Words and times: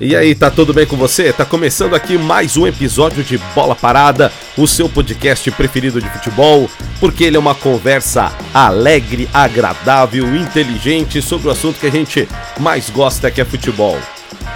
E 0.00 0.16
aí, 0.16 0.34
tá 0.34 0.50
tudo 0.50 0.72
bem 0.72 0.86
com 0.86 0.96
você? 0.96 1.30
Tá 1.30 1.44
começando 1.44 1.94
aqui 1.94 2.16
mais 2.16 2.56
um 2.56 2.66
episódio 2.66 3.22
de 3.22 3.36
Bola 3.54 3.76
Parada, 3.76 4.32
o 4.56 4.66
seu 4.66 4.88
podcast 4.88 5.50
preferido 5.50 6.00
de 6.00 6.08
futebol, 6.08 6.70
porque 6.98 7.24
ele 7.24 7.36
é 7.36 7.38
uma 7.38 7.54
conversa 7.54 8.32
alegre, 8.54 9.28
agradável, 9.30 10.34
inteligente 10.34 11.20
sobre 11.20 11.48
o 11.48 11.50
assunto 11.50 11.78
que 11.78 11.86
a 11.86 11.90
gente 11.90 12.26
mais 12.58 12.88
gosta, 12.88 13.30
que 13.30 13.42
é 13.42 13.44
futebol. 13.44 13.98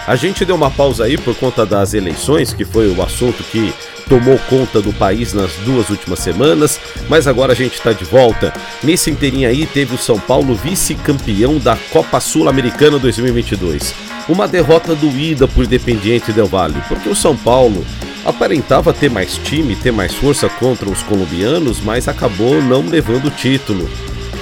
A 0.07 0.17
gente 0.17 0.47
deu 0.47 0.57
uma 0.57 0.71
pausa 0.71 1.05
aí 1.05 1.19
por 1.19 1.37
conta 1.37 1.67
das 1.67 1.93
eleições, 1.93 2.55
que 2.55 2.65
foi 2.65 2.89
o 2.89 3.03
assunto 3.03 3.45
que 3.45 3.75
tomou 4.09 4.39
conta 4.51 4.81
do 4.81 4.93
país 4.93 5.33
nas 5.33 5.53
duas 5.65 5.91
últimas 5.91 6.19
semanas, 6.19 6.81
mas 7.09 7.27
agora 7.27 7.53
a 7.53 7.57
gente 7.57 7.75
está 7.75 7.93
de 7.93 8.05
volta. 8.05 8.53
Nesse 8.83 9.11
inteirinho 9.11 9.49
aí 9.49 9.67
teve 9.67 9.95
o 9.95 9.99
São 9.99 10.19
Paulo 10.19 10.55
vice-campeão 10.55 11.59
da 11.59 11.77
Copa 11.93 12.21
Sul-Americana 12.21 12.99
2022. 12.99 13.95
Uma 14.29 14.49
derrota 14.49 14.95
doída 14.95 15.47
por 15.47 15.65
Independiente 15.65 16.33
Del 16.33 16.47
Valle, 16.47 16.81
porque 16.89 17.09
o 17.09 17.15
São 17.15 17.37
Paulo 17.37 17.85
aparentava 18.25 18.93
ter 18.93 19.11
mais 19.11 19.37
time, 19.37 19.77
ter 19.77 19.93
mais 19.93 20.15
força 20.15 20.49
contra 20.49 20.89
os 20.89 21.03
colombianos, 21.03 21.81
mas 21.81 22.09
acabou 22.09 22.63
não 22.63 22.87
levando 22.87 23.27
o 23.27 23.31
título. 23.31 23.89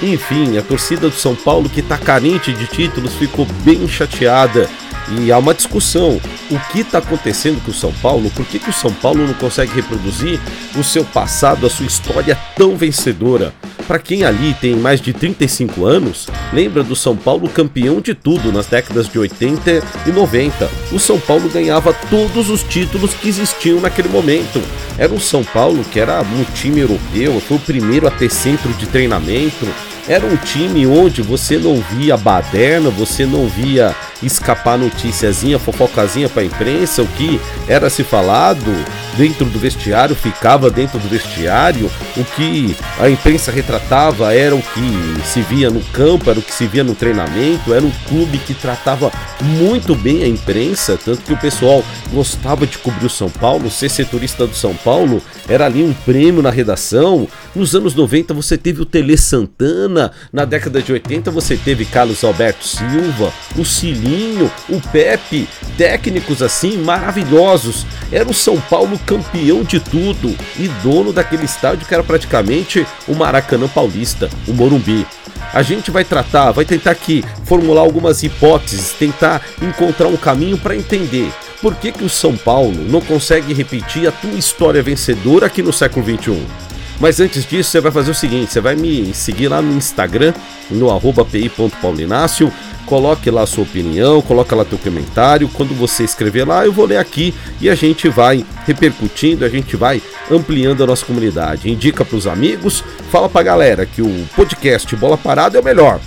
Enfim, 0.01 0.57
a 0.57 0.61
torcida 0.61 1.09
do 1.09 1.15
São 1.15 1.35
Paulo, 1.35 1.69
que 1.69 1.79
está 1.79 1.97
carente 1.97 2.51
de 2.51 2.67
títulos, 2.67 3.13
ficou 3.13 3.45
bem 3.63 3.87
chateada 3.87 4.69
e 5.09 5.31
há 5.31 5.37
uma 5.37 5.53
discussão. 5.53 6.19
O 6.49 6.59
que 6.71 6.81
está 6.81 6.99
acontecendo 6.99 7.63
com 7.63 7.71
o 7.71 7.73
São 7.73 7.91
Paulo? 7.93 8.29
Por 8.31 8.45
que, 8.45 8.59
que 8.59 8.69
o 8.69 8.73
São 8.73 8.91
Paulo 8.93 9.25
não 9.25 9.33
consegue 9.33 9.73
reproduzir 9.73 10.39
o 10.75 10.83
seu 10.83 11.03
passado, 11.03 11.65
a 11.65 11.69
sua 11.69 11.85
história 11.85 12.37
tão 12.55 12.75
vencedora? 12.75 13.53
Para 13.87 13.99
quem 13.99 14.23
ali 14.23 14.53
tem 14.53 14.75
mais 14.75 15.01
de 15.01 15.11
35 15.11 15.85
anos, 15.85 16.27
lembra 16.53 16.83
do 16.83 16.95
São 16.95 17.17
Paulo 17.17 17.49
campeão 17.49 17.99
de 17.99 18.13
tudo 18.13 18.51
nas 18.51 18.65
décadas 18.65 19.09
de 19.09 19.19
80 19.19 19.83
e 20.05 20.11
90. 20.11 20.69
O 20.91 20.99
São 20.99 21.19
Paulo 21.19 21.49
ganhava 21.49 21.93
todos 22.09 22.49
os 22.49 22.63
títulos 22.63 23.13
que 23.13 23.27
existiam 23.27 23.81
naquele 23.81 24.07
momento. 24.07 24.61
Era 24.97 25.13
um 25.13 25.19
São 25.19 25.43
Paulo 25.43 25.83
que 25.83 25.99
era 25.99 26.21
um 26.21 26.43
time 26.55 26.79
europeu, 26.79 27.41
foi 27.41 27.57
o 27.57 27.59
primeiro 27.59 28.07
a 28.07 28.11
ter 28.11 28.29
centro 28.29 28.71
de 28.73 28.85
treinamento, 28.85 29.67
era 30.07 30.25
um 30.25 30.35
time 30.35 30.85
onde 30.85 31.21
você 31.21 31.57
não 31.57 31.75
via 31.75 32.17
baderna, 32.17 32.89
você 32.89 33.25
não 33.25 33.47
via 33.47 33.95
escapar 34.21 34.77
noticiazinha, 34.77 35.59
fofocazinha 35.59 36.29
para 36.29 36.41
a 36.41 36.45
imprensa, 36.45 37.01
o 37.01 37.07
que 37.07 37.39
era 37.67 37.89
se 37.89 38.03
falado 38.03 38.71
dentro 39.17 39.45
do 39.45 39.59
vestiário 39.59 40.15
ficava 40.15 40.69
dentro 40.69 40.97
do 40.99 41.07
vestiário, 41.07 41.89
o 42.17 42.23
que 42.23 42.75
a 42.99 43.09
imprensa 43.09 43.51
retratava 43.51 44.33
era 44.33 44.55
o 44.55 44.61
que 44.61 45.21
se 45.25 45.41
via 45.41 45.69
no 45.69 45.81
campo, 45.85 46.29
era 46.29 46.39
o 46.39 46.43
que 46.43 46.53
se 46.53 46.67
via 46.67 46.83
no 46.83 46.95
treinamento, 46.95 47.73
era 47.73 47.85
um 47.85 47.91
clube 48.07 48.37
que 48.39 48.53
tratava 48.53 49.11
muito 49.41 49.95
bem 49.95 50.23
a 50.23 50.27
imprensa, 50.27 50.97
tanto 51.03 51.21
que 51.21 51.33
o 51.33 51.37
pessoal 51.37 51.83
gostava 52.11 52.65
de 52.65 52.77
cobrir 52.77 53.05
o 53.05 53.09
São 53.09 53.29
Paulo, 53.29 53.69
ser 53.69 53.89
setorista 53.89 54.47
do 54.47 54.55
São 54.55 54.73
Paulo 54.73 55.21
era 55.47 55.65
ali 55.65 55.83
um 55.83 55.93
prêmio 55.93 56.41
na 56.41 56.49
redação. 56.49 57.27
Nos 57.55 57.75
anos 57.75 57.93
90 57.93 58.33
você 58.33 58.57
teve 58.57 58.81
o 58.81 58.85
Tele 58.85 59.17
Santana, 59.17 59.92
na 60.31 60.45
década 60.45 60.81
de 60.81 60.91
80 60.91 61.31
você 61.31 61.55
teve 61.55 61.85
Carlos 61.85 62.23
Alberto 62.23 62.67
Silva, 62.67 63.31
o 63.57 63.63
Cilinho, 63.63 64.51
o 64.69 64.79
Pepe, 64.79 65.47
técnicos 65.77 66.41
assim 66.41 66.77
maravilhosos. 66.77 67.85
Era 68.11 68.29
o 68.29 68.33
São 68.33 68.59
Paulo 68.59 68.99
campeão 69.05 69.63
de 69.63 69.79
tudo 69.79 70.35
e 70.57 70.67
dono 70.81 71.13
daquele 71.13 71.45
estádio 71.45 71.87
que 71.87 71.93
era 71.93 72.03
praticamente 72.03 72.85
o 73.07 73.15
Maracanã 73.15 73.67
Paulista, 73.67 74.29
o 74.47 74.53
Morumbi. 74.53 75.05
A 75.53 75.61
gente 75.61 75.91
vai 75.91 76.03
tratar, 76.03 76.51
vai 76.51 76.65
tentar 76.65 76.91
aqui 76.91 77.23
formular 77.45 77.81
algumas 77.81 78.23
hipóteses, 78.23 78.93
tentar 78.93 79.41
encontrar 79.61 80.07
um 80.07 80.17
caminho 80.17 80.57
para 80.57 80.75
entender 80.75 81.31
por 81.61 81.75
que, 81.75 81.91
que 81.91 82.03
o 82.03 82.09
São 82.09 82.35
Paulo 82.35 82.73
não 82.73 82.99
consegue 82.99 83.53
repetir 83.53 84.07
a 84.07 84.11
tua 84.11 84.31
história 84.31 84.83
vencedora 84.83 85.45
aqui 85.45 85.61
no 85.61 85.71
século 85.71 86.03
21. 86.03 86.62
Mas 87.03 87.19
antes 87.19 87.45
disso, 87.45 87.69
você 87.69 87.81
vai 87.81 87.91
fazer 87.91 88.11
o 88.11 88.15
seguinte: 88.15 88.53
você 88.53 88.61
vai 88.61 88.77
me 88.77 89.13
seguir 89.13 89.49
lá 89.49 89.61
no 89.61 89.75
Instagram, 89.75 90.33
no 90.71 90.87
pi.paulinácio 91.25 92.49
coloque 92.85 93.29
lá 93.29 93.41
a 93.41 93.45
sua 93.45 93.63
opinião, 93.63 94.21
coloque 94.21 94.53
lá 94.55 94.63
teu 94.63 94.77
comentário. 94.77 95.49
Quando 95.49 95.73
você 95.73 96.03
escrever 96.03 96.47
lá, 96.47 96.65
eu 96.65 96.71
vou 96.71 96.85
ler 96.85 96.97
aqui 96.97 97.33
e 97.59 97.69
a 97.69 97.75
gente 97.75 98.07
vai 98.07 98.45
repercutindo, 98.65 99.43
a 99.43 99.49
gente 99.49 99.75
vai 99.75 100.01
ampliando 100.31 100.83
a 100.83 100.87
nossa 100.87 101.05
comunidade. 101.05 101.69
Indica 101.69 102.05
para 102.05 102.17
os 102.17 102.25
amigos, 102.25 102.83
fala 103.11 103.27
para 103.27 103.41
a 103.41 103.43
galera 103.43 103.85
que 103.85 104.01
o 104.01 104.25
podcast 104.35 104.95
Bola 104.95 105.17
Parada 105.17 105.57
é 105.57 105.61
o 105.61 105.63
melhor 105.63 105.99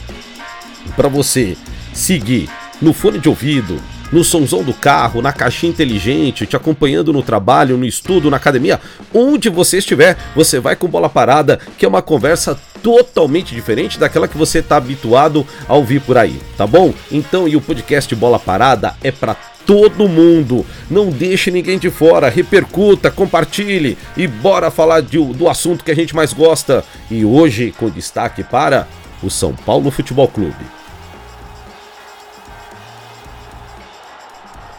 para 0.94 1.09
você 1.09 1.56
seguir 1.92 2.48
no 2.81 2.92
fone 2.92 3.19
de 3.19 3.28
ouvido, 3.28 3.81
no 4.12 4.25
somzão 4.25 4.62
do 4.62 4.72
carro, 4.72 5.22
na 5.22 5.33
caixinha 5.33 5.71
inteligente, 5.71 6.47
te 6.47 6.56
acompanhando 6.56 7.12
no 7.12 7.22
trabalho, 7.22 7.77
no 7.77 7.84
estudo, 7.84 8.31
na 8.31 8.37
academia, 8.37 8.81
onde 9.12 9.49
você 9.49 9.78
estiver, 9.78 10.17
você 10.34 10.61
vai 10.61 10.77
com 10.77 10.89
bola 10.89 11.09
parada, 11.09 11.59
que 11.78 11.84
é 11.84 11.89
uma 11.89 12.03
conversa 12.03 12.59
totalmente 12.83 13.55
diferente 13.55 13.99
daquela 13.99 14.28
que 14.28 14.39
você 14.39 14.61
está 14.61 14.77
habituado 14.77 15.47
a 15.69 15.75
ouvir 15.75 16.00
por 16.00 16.16
aí, 16.16 16.41
tá 16.56 16.66
bom? 16.66 16.95
Então, 17.11 17.49
e 17.49 17.56
o 17.56 17.61
podcast 17.61 18.15
Bola 18.15 18.39
Parada 18.39 18.95
é 19.03 19.11
para 19.11 19.34
todo 19.66 20.09
mundo. 20.09 20.65
Não 20.89 21.11
deixe 21.11 21.50
ninguém 21.50 21.78
de 21.78 21.91
fora, 21.91 22.28
repercuta, 22.28 23.11
compartilhe 23.11 23.99
e 24.16 24.28
bora 24.28 24.71
falar 24.71 25.03
de, 25.03 25.19
do 25.19 25.49
assunto 25.49 25.84
que 25.84 25.91
a 25.91 25.97
gente 25.97 26.15
mais 26.15 26.33
gosta. 26.33 26.84
E 27.11 27.25
hoje 27.25 27.75
com 27.77 27.91
destaque 27.91 28.45
para 28.45 28.87
o 29.22 29.28
São 29.28 29.53
Paulo 29.53 29.91
Futebol 29.91 30.28
Clube. 30.28 30.75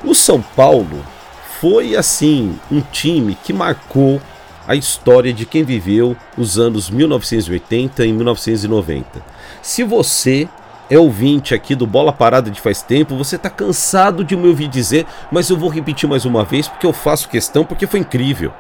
O 0.04 0.14
São 0.14 0.42
Paulo 0.42 1.04
foi 1.60 1.96
assim 1.96 2.58
um 2.72 2.82
time 2.82 3.36
que 3.44 3.52
marcou 3.52 4.22
a 4.68 4.76
história 4.76 5.34
de 5.34 5.46
quem 5.46 5.64
viveu 5.64 6.16
os 6.38 6.60
anos 6.60 6.90
1980 6.90 8.06
e 8.06 8.14
1990. 8.14 9.24
Se 9.62 9.84
você 9.84 10.48
é 10.90 11.00
ouvinte 11.00 11.56
aqui 11.56 11.74
do 11.74 11.88
Bola 11.88 12.14
Parada 12.14 12.52
de 12.52 12.62
faz 12.62 12.82
tempo, 12.82 13.18
você 13.18 13.38
está 13.38 13.50
cansado 13.50 14.24
de 14.24 14.36
me 14.36 14.48
ouvir 14.48 14.68
dizer, 14.68 15.06
mas 15.32 15.50
eu 15.50 15.58
vou 15.58 15.70
repetir 15.70 16.08
mais 16.08 16.26
uma 16.26 16.44
vez 16.44 16.68
porque 16.68 16.86
eu 16.86 16.94
faço 16.94 17.28
questão, 17.28 17.66
porque 17.66 17.88
foi 17.88 18.02
incrível. 18.02 18.54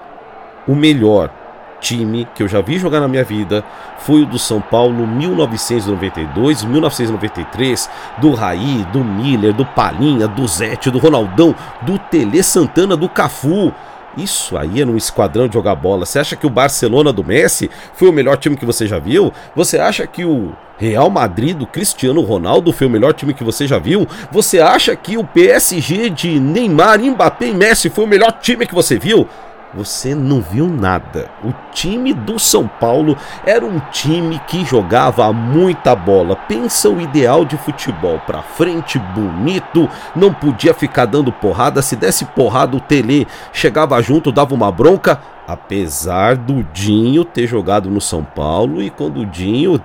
O 0.67 0.75
melhor 0.75 1.31
time 1.79 2.27
que 2.35 2.43
eu 2.43 2.47
já 2.47 2.61
vi 2.61 2.77
jogar 2.77 2.99
na 2.99 3.07
minha 3.07 3.23
vida 3.23 3.63
foi 3.99 4.23
o 4.23 4.25
do 4.25 4.39
São 4.39 4.61
Paulo 4.61 5.07
1992, 5.07 6.63
1993, 6.63 7.89
do 8.19 8.33
Raí, 8.33 8.85
do 8.91 9.03
Miller, 9.03 9.53
do 9.53 9.65
Palinha, 9.65 10.27
do 10.27 10.47
Zete, 10.47 10.91
do 10.91 10.99
Ronaldão, 10.99 11.55
do 11.81 11.97
Tele 11.97 12.41
Santana, 12.43 12.95
do 12.95 13.09
Cafu. 13.09 13.73
Isso 14.15 14.57
aí 14.57 14.81
é 14.81 14.85
um 14.85 14.97
esquadrão 14.97 15.47
de 15.47 15.53
jogar 15.53 15.75
bola. 15.75 16.05
Você 16.05 16.17
acha 16.17 16.35
que 16.35 16.47
o 16.47 16.49
Barcelona 16.49 17.13
do 17.13 17.23
Messi 17.23 17.69
foi 17.93 18.09
o 18.09 18.13
melhor 18.13 18.37
time 18.37 18.57
que 18.57 18.65
você 18.65 18.87
já 18.87 18.97
viu? 18.97 19.31
Você 19.55 19.77
acha 19.77 20.07
que 20.07 20.25
o 20.25 20.53
Real 20.77 21.09
Madrid 21.09 21.55
do 21.55 21.67
Cristiano 21.67 22.21
Ronaldo 22.21 22.71
foi 22.71 22.87
o 22.87 22.89
melhor 22.89 23.13
time 23.13 23.33
que 23.33 23.43
você 23.43 23.67
já 23.67 23.77
viu? 23.77 24.07
Você 24.31 24.59
acha 24.59 24.95
que 24.95 25.17
o 25.17 25.23
PSG 25.23 26.09
de 26.09 26.39
Neymar, 26.39 26.99
Mbappé 26.99 27.47
e 27.47 27.53
Messi 27.53 27.91
foi 27.91 28.05
o 28.05 28.07
melhor 28.07 28.31
time 28.31 28.65
que 28.65 28.73
você 28.73 28.97
viu? 28.97 29.27
Você 29.73 30.15
não 30.15 30.41
viu 30.41 30.67
nada. 30.67 31.29
O 31.43 31.53
time 31.71 32.13
do 32.13 32.39
São 32.39 32.67
Paulo 32.67 33.17
era 33.45 33.65
um 33.65 33.79
time 33.91 34.39
que 34.47 34.65
jogava 34.65 35.31
muita 35.33 35.95
bola. 35.95 36.35
Pensa 36.35 36.89
o 36.89 37.01
ideal 37.01 37.45
de 37.45 37.57
futebol 37.57 38.19
para 38.25 38.41
frente, 38.41 38.97
bonito, 38.97 39.89
não 40.15 40.33
podia 40.33 40.73
ficar 40.73 41.05
dando 41.05 41.31
porrada. 41.31 41.81
Se 41.81 41.95
desse 41.95 42.25
porrada, 42.25 42.75
o 42.75 42.79
Tele 42.79 43.27
chegava 43.51 44.01
junto, 44.01 44.31
dava 44.31 44.53
uma 44.53 44.71
bronca. 44.71 45.19
Apesar 45.47 46.35
do 46.35 46.61
Dinho 46.73 47.23
ter 47.23 47.47
jogado 47.47 47.89
no 47.89 48.01
São 48.01 48.21
Paulo 48.21 48.83
e 48.83 48.89
quando 48.89 49.21
o 49.21 49.25
Dinho. 49.25 49.81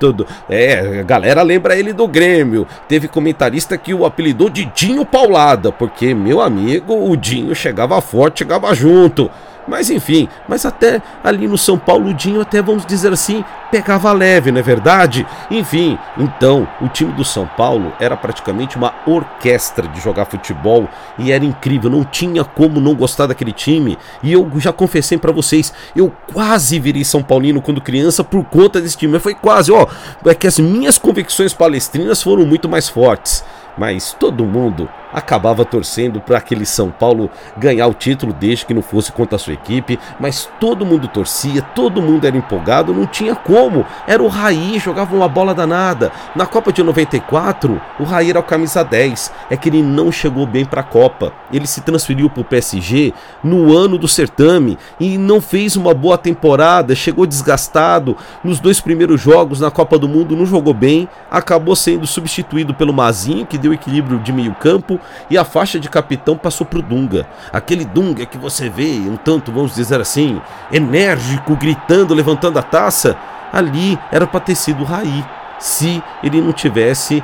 É, 0.49 0.99
a 1.01 1.03
galera 1.05 1.41
lembra 1.43 1.77
ele 1.77 1.93
do 1.93 2.09
Grêmio. 2.09 2.67
Teve 2.89 3.07
comentarista 3.07 3.79
que 3.79 3.95
o 3.95 4.05
apelidou 4.05 4.51
de 4.51 4.65
Dinho 4.65 5.07
Paulada, 5.07 5.71
porque, 5.71 6.15
meu 6.15 6.41
amigo, 6.41 7.09
o 7.09 7.17
Dinho 7.17 7.55
chegava 7.55 8.01
forte, 8.01 8.41
chegava 8.41 8.75
junto. 8.75 9.31
Mas 9.67 9.91
enfim, 9.91 10.29
mas 10.49 10.67
até 10.67 11.01
ali 11.23 11.47
no 11.47 11.57
São 11.57 11.79
Paulo, 11.79 12.13
Dinho 12.13 12.41
até 12.41 12.61
vamos 12.61 12.85
dizer 12.85 13.13
assim, 13.13 13.45
pegava 13.71 14.13
leve, 14.13 14.51
não 14.51 14.59
é 14.59 14.63
verdade? 14.63 15.27
Enfim, 15.51 15.99
então 16.19 16.69
o 16.81 16.89
time 16.89 17.13
do 17.13 17.25
São 17.25 17.47
Paulo 17.47 17.93
era 18.01 18.17
praticamente 18.17 18.77
uma 18.77 18.93
orquestra 19.07 19.87
de 19.87 20.01
jogar 20.01 20.27
futebol 20.27 20.89
e 21.19 21.31
era 21.31 21.45
incrível, 21.45 21.91
não 21.91 22.05
tinha 22.05 22.45
como 22.45 22.81
não 22.81 22.95
gostar 22.95 23.27
daquele 23.27 23.53
time. 23.53 23.97
E 24.23 24.33
eu 24.33 24.51
já 24.57 24.73
confessei 24.73 25.17
para 25.17 25.33
vocês, 25.33 25.73
eu 25.95 26.13
quase 26.33 26.79
virei 26.81 27.05
São 27.05 27.23
Paulino 27.23 27.63
quando 27.63 27.81
criança 27.81 28.25
por 28.25 28.45
conta 28.45 28.81
desse 28.81 28.97
time, 28.97 29.19
foi 29.19 29.35
quase, 29.35 29.71
ó, 29.71 29.87
é 30.27 30.35
que 30.35 30.47
as 30.47 30.59
minhas 30.59 30.99
convicções 30.99 31.55
palestrinas 31.55 32.23
foram 32.23 32.45
muito 32.45 32.69
mais 32.69 32.89
fortes. 32.89 33.45
Mas 33.77 34.13
todo 34.13 34.45
mundo 34.45 34.89
acabava 35.13 35.65
torcendo 35.65 36.21
para 36.21 36.39
aquele 36.39 36.65
São 36.65 36.91
Paulo 36.91 37.31
ganhar 37.57 37.87
o 37.87 37.95
título, 37.95 38.33
desde 38.33 38.67
que 38.67 38.75
não 38.75 38.83
fosse 38.83 39.13
contra 39.13 39.37
a 39.37 39.39
sua 39.39 39.53
equipe, 39.53 39.99
mas 40.19 40.49
todo 40.59 40.87
mundo 40.87 41.09
torcia, 41.09 41.63
todo 41.63 42.03
mundo 42.03 42.27
era 42.27 42.37
empolgado, 42.37 42.95
não 42.95 43.07
tinha 43.07 43.35
como. 43.35 43.85
Era 44.07 44.23
o 44.23 44.29
Raí, 44.29 44.79
jogava 44.79 45.15
uma 45.15 45.29
bola 45.29 45.55
danada. 45.55 46.13
Na 46.35 46.47
Copa 46.47 46.73
de 46.73 46.83
94, 46.83 47.81
o 47.99 48.05
Raí 48.05 48.31
era 48.31 48.41
o 48.41 48.43
camisa 48.43 48.83
10, 48.83 49.33
é 49.51 49.57
que 49.57 49.69
ele 49.69 49.83
não 49.83 50.11
chegou 50.11 50.47
bem 50.47 50.65
para 50.65 50.81
a 50.81 50.85
Copa. 50.85 51.33
Ele 51.53 51.67
se 51.67 51.81
transferiu 51.81 52.31
para 52.31 52.41
o 52.41 52.45
PSG 52.45 53.13
no 53.43 53.77
ano 53.77 53.99
do 53.99 54.09
certame 54.09 54.79
e 54.99 55.19
não 55.19 55.41
fez 55.41 55.77
uma 55.77 55.95
boa 55.95 56.17
temporada, 56.17 56.95
chegou 56.95 57.27
desgastado 57.27 58.17
nos 58.43 58.61
dois 58.61 58.81
primeiros 58.81 59.21
jogos 59.21 59.61
na 59.61 59.71
Copa 59.71 59.99
do 59.99 60.09
Mundo, 60.09 60.37
não 60.37 60.47
jogou 60.47 60.75
bem, 60.75 61.09
acabou 61.31 61.77
sendo 61.77 62.07
substituído 62.07 62.75
pelo 62.75 62.93
Mazinho, 62.93 63.47
que 63.47 63.59
deu 63.59 63.73
equilíbrio 63.73 64.19
de 64.19 64.33
meio-campo, 64.33 65.01
e 65.31 65.39
a 65.39 65.45
faixa 65.45 65.79
de 65.79 65.89
capitão 65.89 66.37
passou 66.37 66.67
para 66.67 66.79
o 66.79 66.83
Dunga. 66.83 67.27
Aquele 67.53 67.85
Dunga 67.85 68.27
que 68.27 68.39
você 68.39 68.69
vê, 68.69 68.93
um 69.07 69.17
tanto, 69.17 69.53
vamos 69.53 69.75
dizer 69.75 70.01
assim, 70.01 70.41
enérgico, 70.71 71.57
gritando, 71.57 72.15
levantando 72.15 72.59
a 72.59 72.63
taça, 72.63 73.17
ali 73.53 73.99
era 74.11 74.27
para 74.27 74.41
ter 74.41 74.55
sido 74.55 74.83
o 74.83 74.87
Raí 74.87 75.25
se 75.63 76.03
ele 76.25 76.41
não 76.41 76.53
tivesse 76.53 77.23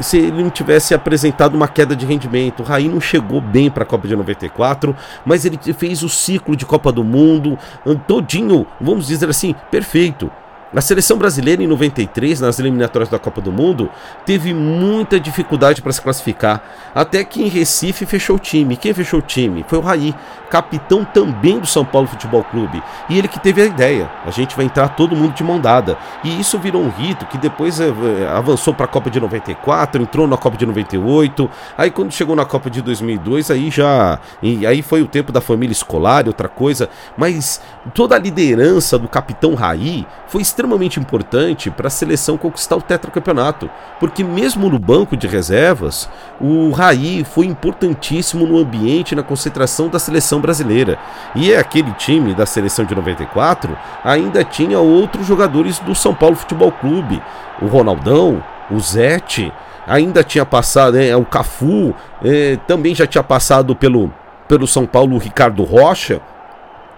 se 0.00 0.16
ele 0.16 0.42
não 0.42 0.48
tivesse 0.48 0.94
apresentado 0.94 1.54
uma 1.54 1.68
queda 1.68 1.94
de 1.94 2.06
rendimento. 2.06 2.60
O 2.60 2.62
Raí 2.62 2.88
não 2.88 3.00
chegou 3.00 3.40
bem 3.40 3.70
para 3.70 3.82
a 3.82 3.86
Copa 3.86 4.08
de 4.08 4.16
94, 4.16 4.96
mas 5.24 5.44
ele 5.44 5.58
fez 5.74 6.02
o 6.02 6.08
ciclo 6.08 6.56
de 6.56 6.64
Copa 6.64 6.90
do 6.90 7.04
Mundo 7.04 7.58
todinho, 8.06 8.66
vamos 8.80 9.06
dizer 9.06 9.28
assim, 9.28 9.54
perfeito. 9.70 10.30
A 10.72 10.80
seleção 10.80 11.18
brasileira 11.18 11.60
em 11.60 11.66
93, 11.66 12.40
nas 12.40 12.60
eliminatórias 12.60 13.08
da 13.08 13.18
Copa 13.18 13.40
do 13.40 13.50
Mundo, 13.50 13.90
teve 14.24 14.54
muita 14.54 15.18
dificuldade 15.18 15.82
para 15.82 15.92
se 15.92 16.00
classificar, 16.00 16.62
até 16.94 17.24
que 17.24 17.42
em 17.42 17.48
Recife 17.48 18.06
fechou 18.06 18.36
o 18.36 18.38
time. 18.38 18.76
Quem 18.76 18.94
fechou 18.94 19.18
o 19.18 19.22
time? 19.22 19.64
Foi 19.66 19.78
o 19.78 19.82
Raí, 19.82 20.14
capitão 20.48 21.04
também 21.04 21.58
do 21.58 21.66
São 21.66 21.84
Paulo 21.84 22.06
Futebol 22.06 22.44
Clube. 22.44 22.80
E 23.08 23.18
ele 23.18 23.26
que 23.26 23.40
teve 23.40 23.62
a 23.62 23.64
ideia. 23.64 24.08
A 24.24 24.30
gente 24.30 24.54
vai 24.54 24.64
entrar 24.64 24.90
todo 24.90 25.16
mundo 25.16 25.34
de 25.34 25.42
mão 25.42 25.58
dada. 25.58 25.98
E 26.22 26.40
isso 26.40 26.56
virou 26.56 26.82
um 26.82 26.88
rito 26.88 27.26
que 27.26 27.36
depois 27.36 27.80
é, 27.80 27.88
avançou 28.32 28.72
para 28.72 28.84
a 28.84 28.88
Copa 28.88 29.10
de 29.10 29.18
94, 29.18 30.00
entrou 30.00 30.28
na 30.28 30.36
Copa 30.36 30.56
de 30.56 30.66
98. 30.66 31.50
Aí 31.76 31.90
quando 31.90 32.12
chegou 32.12 32.36
na 32.36 32.44
Copa 32.44 32.70
de 32.70 32.80
2002, 32.80 33.50
aí 33.50 33.70
já 33.72 34.20
e 34.40 34.64
aí 34.64 34.82
foi 34.82 35.02
o 35.02 35.06
tempo 35.06 35.32
da 35.32 35.40
família 35.40 35.72
escolar, 35.72 36.28
outra 36.28 36.48
coisa, 36.48 36.88
mas 37.16 37.60
toda 37.92 38.14
a 38.14 38.18
liderança 38.18 38.96
do 38.96 39.08
capitão 39.08 39.54
Raí 39.54 40.06
foi 40.28 40.42
extremamente 40.42 40.59
importante 40.98 41.70
para 41.70 41.86
a 41.86 41.90
seleção 41.90 42.36
conquistar 42.36 42.76
o 42.76 42.82
tetracampeonato, 42.82 43.70
porque 43.98 44.24
mesmo 44.24 44.68
no 44.68 44.78
banco 44.78 45.16
de 45.16 45.26
reservas, 45.26 46.08
o 46.40 46.70
Raí 46.70 47.24
foi 47.24 47.46
importantíssimo 47.46 48.46
no 48.46 48.58
ambiente, 48.58 49.14
na 49.14 49.22
concentração 49.22 49.88
da 49.88 49.98
seleção 49.98 50.40
brasileira. 50.40 50.98
E 51.34 51.52
é 51.52 51.58
aquele 51.58 51.92
time 51.92 52.34
da 52.34 52.46
seleção 52.46 52.84
de 52.84 52.94
94 52.94 53.76
ainda 54.04 54.44
tinha 54.44 54.78
outros 54.78 55.26
jogadores 55.26 55.78
do 55.78 55.94
São 55.94 56.14
Paulo 56.14 56.36
Futebol 56.36 56.72
Clube, 56.72 57.22
o 57.60 57.66
Ronaldão, 57.66 58.42
o 58.70 58.78
Zete, 58.80 59.52
ainda 59.86 60.22
tinha 60.22 60.44
passado, 60.44 60.98
é, 60.98 61.16
o 61.16 61.24
Cafu, 61.24 61.94
é, 62.24 62.56
também 62.66 62.94
já 62.94 63.06
tinha 63.06 63.22
passado 63.22 63.74
pelo 63.74 64.12
pelo 64.50 64.66
São 64.66 64.84
Paulo 64.84 65.14
o 65.14 65.18
Ricardo 65.18 65.62
Rocha, 65.62 66.20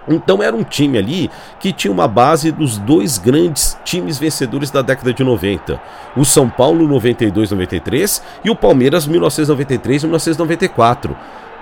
então 0.08 0.42
era 0.42 0.56
um 0.56 0.64
time 0.64 0.98
ali 0.98 1.30
que 1.60 1.72
tinha 1.72 1.92
uma 1.92 2.08
base 2.08 2.50
dos 2.50 2.78
dois 2.78 3.18
grandes 3.18 3.78
times 3.84 4.18
vencedores 4.18 4.70
da 4.70 4.80
década 4.82 5.12
de 5.12 5.22
90. 5.22 5.80
O 6.16 6.24
São 6.24 6.48
Paulo 6.48 6.88
92-93 6.88 8.22
e 8.44 8.50
o 8.50 8.56
Palmeiras 8.56 9.06
1993-1994. 9.08 11.14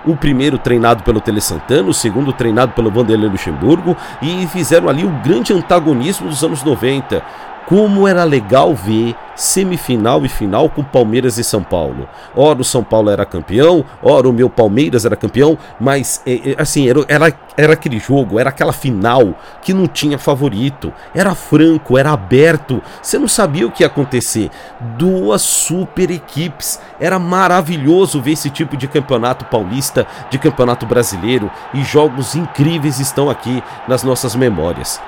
O 0.03 0.17
primeiro 0.17 0.57
treinado 0.57 1.03
pelo 1.03 1.21
Tele 1.21 1.43
Santana, 1.43 1.91
o 1.91 1.93
segundo 1.93 2.33
treinado 2.33 2.73
pelo 2.73 2.91
Vanderlei 2.91 3.29
Luxemburgo 3.29 3.95
e 4.23 4.47
fizeram 4.47 4.89
ali 4.89 5.05
o 5.05 5.11
grande 5.23 5.53
antagonismo 5.53 6.27
dos 6.27 6.43
anos 6.43 6.63
90. 6.63 7.23
Como 7.67 8.09
era 8.09 8.25
legal 8.25 8.75
ver 8.75 9.15
semifinal 9.41 10.25
e 10.25 10.29
final 10.29 10.69
com 10.69 10.85
Palmeiras 10.85 11.39
e 11.39 11.45
São 11.45 11.63
Paulo. 11.63 12.07
Ora 12.37 12.61
o 12.61 12.65
São 12.65 12.85
Paulo 12.85 13.11
era 13.11 13.25
campeão, 13.25 13.85
ora 14.03 14.29
o 14.29 14.33
meu 14.33 14.51
Palmeiras 14.51 15.05
era 15.07 15.17
campeão, 15.17 15.57
mas 15.81 16.23
é, 16.27 16.51
é, 16.51 16.55
assim, 16.59 16.89
era, 16.89 17.05
era, 17.09 17.33
era 17.57 17.73
aquele 17.73 17.99
jogo, 17.99 18.39
era 18.39 18.51
aquela 18.51 18.73
final 18.73 19.35
que 19.63 19.73
não 19.73 19.87
tinha 19.87 20.19
favorito. 20.19 20.93
Era 21.15 21.35
franco, 21.35 21.97
era 21.97 22.13
aberto, 22.13 22.83
você 23.03 23.19
não 23.19 23.29
sabia 23.29 23.67
o 23.67 23.71
que 23.71 23.83
ia 23.83 23.87
acontecer. 23.87 24.51
Duas 24.99 25.41
super 25.41 26.11
equipes. 26.11 26.79
Era 27.01 27.19
maravilhoso 27.19 28.21
ver 28.21 28.33
esse 28.33 28.51
tipo 28.51 28.77
de 28.77 28.87
campeonato 28.87 29.47
paulista, 29.47 30.07
de 30.29 30.39
campeonato 30.39 30.85
brasileiro, 30.85 31.51
e 31.73 31.83
jogos 31.83 32.35
incríveis 32.35 33.01
estão 33.01 33.31
aqui 33.31 33.63
nas 33.89 34.03
nossas 34.03 34.35
memórias. 34.35 35.01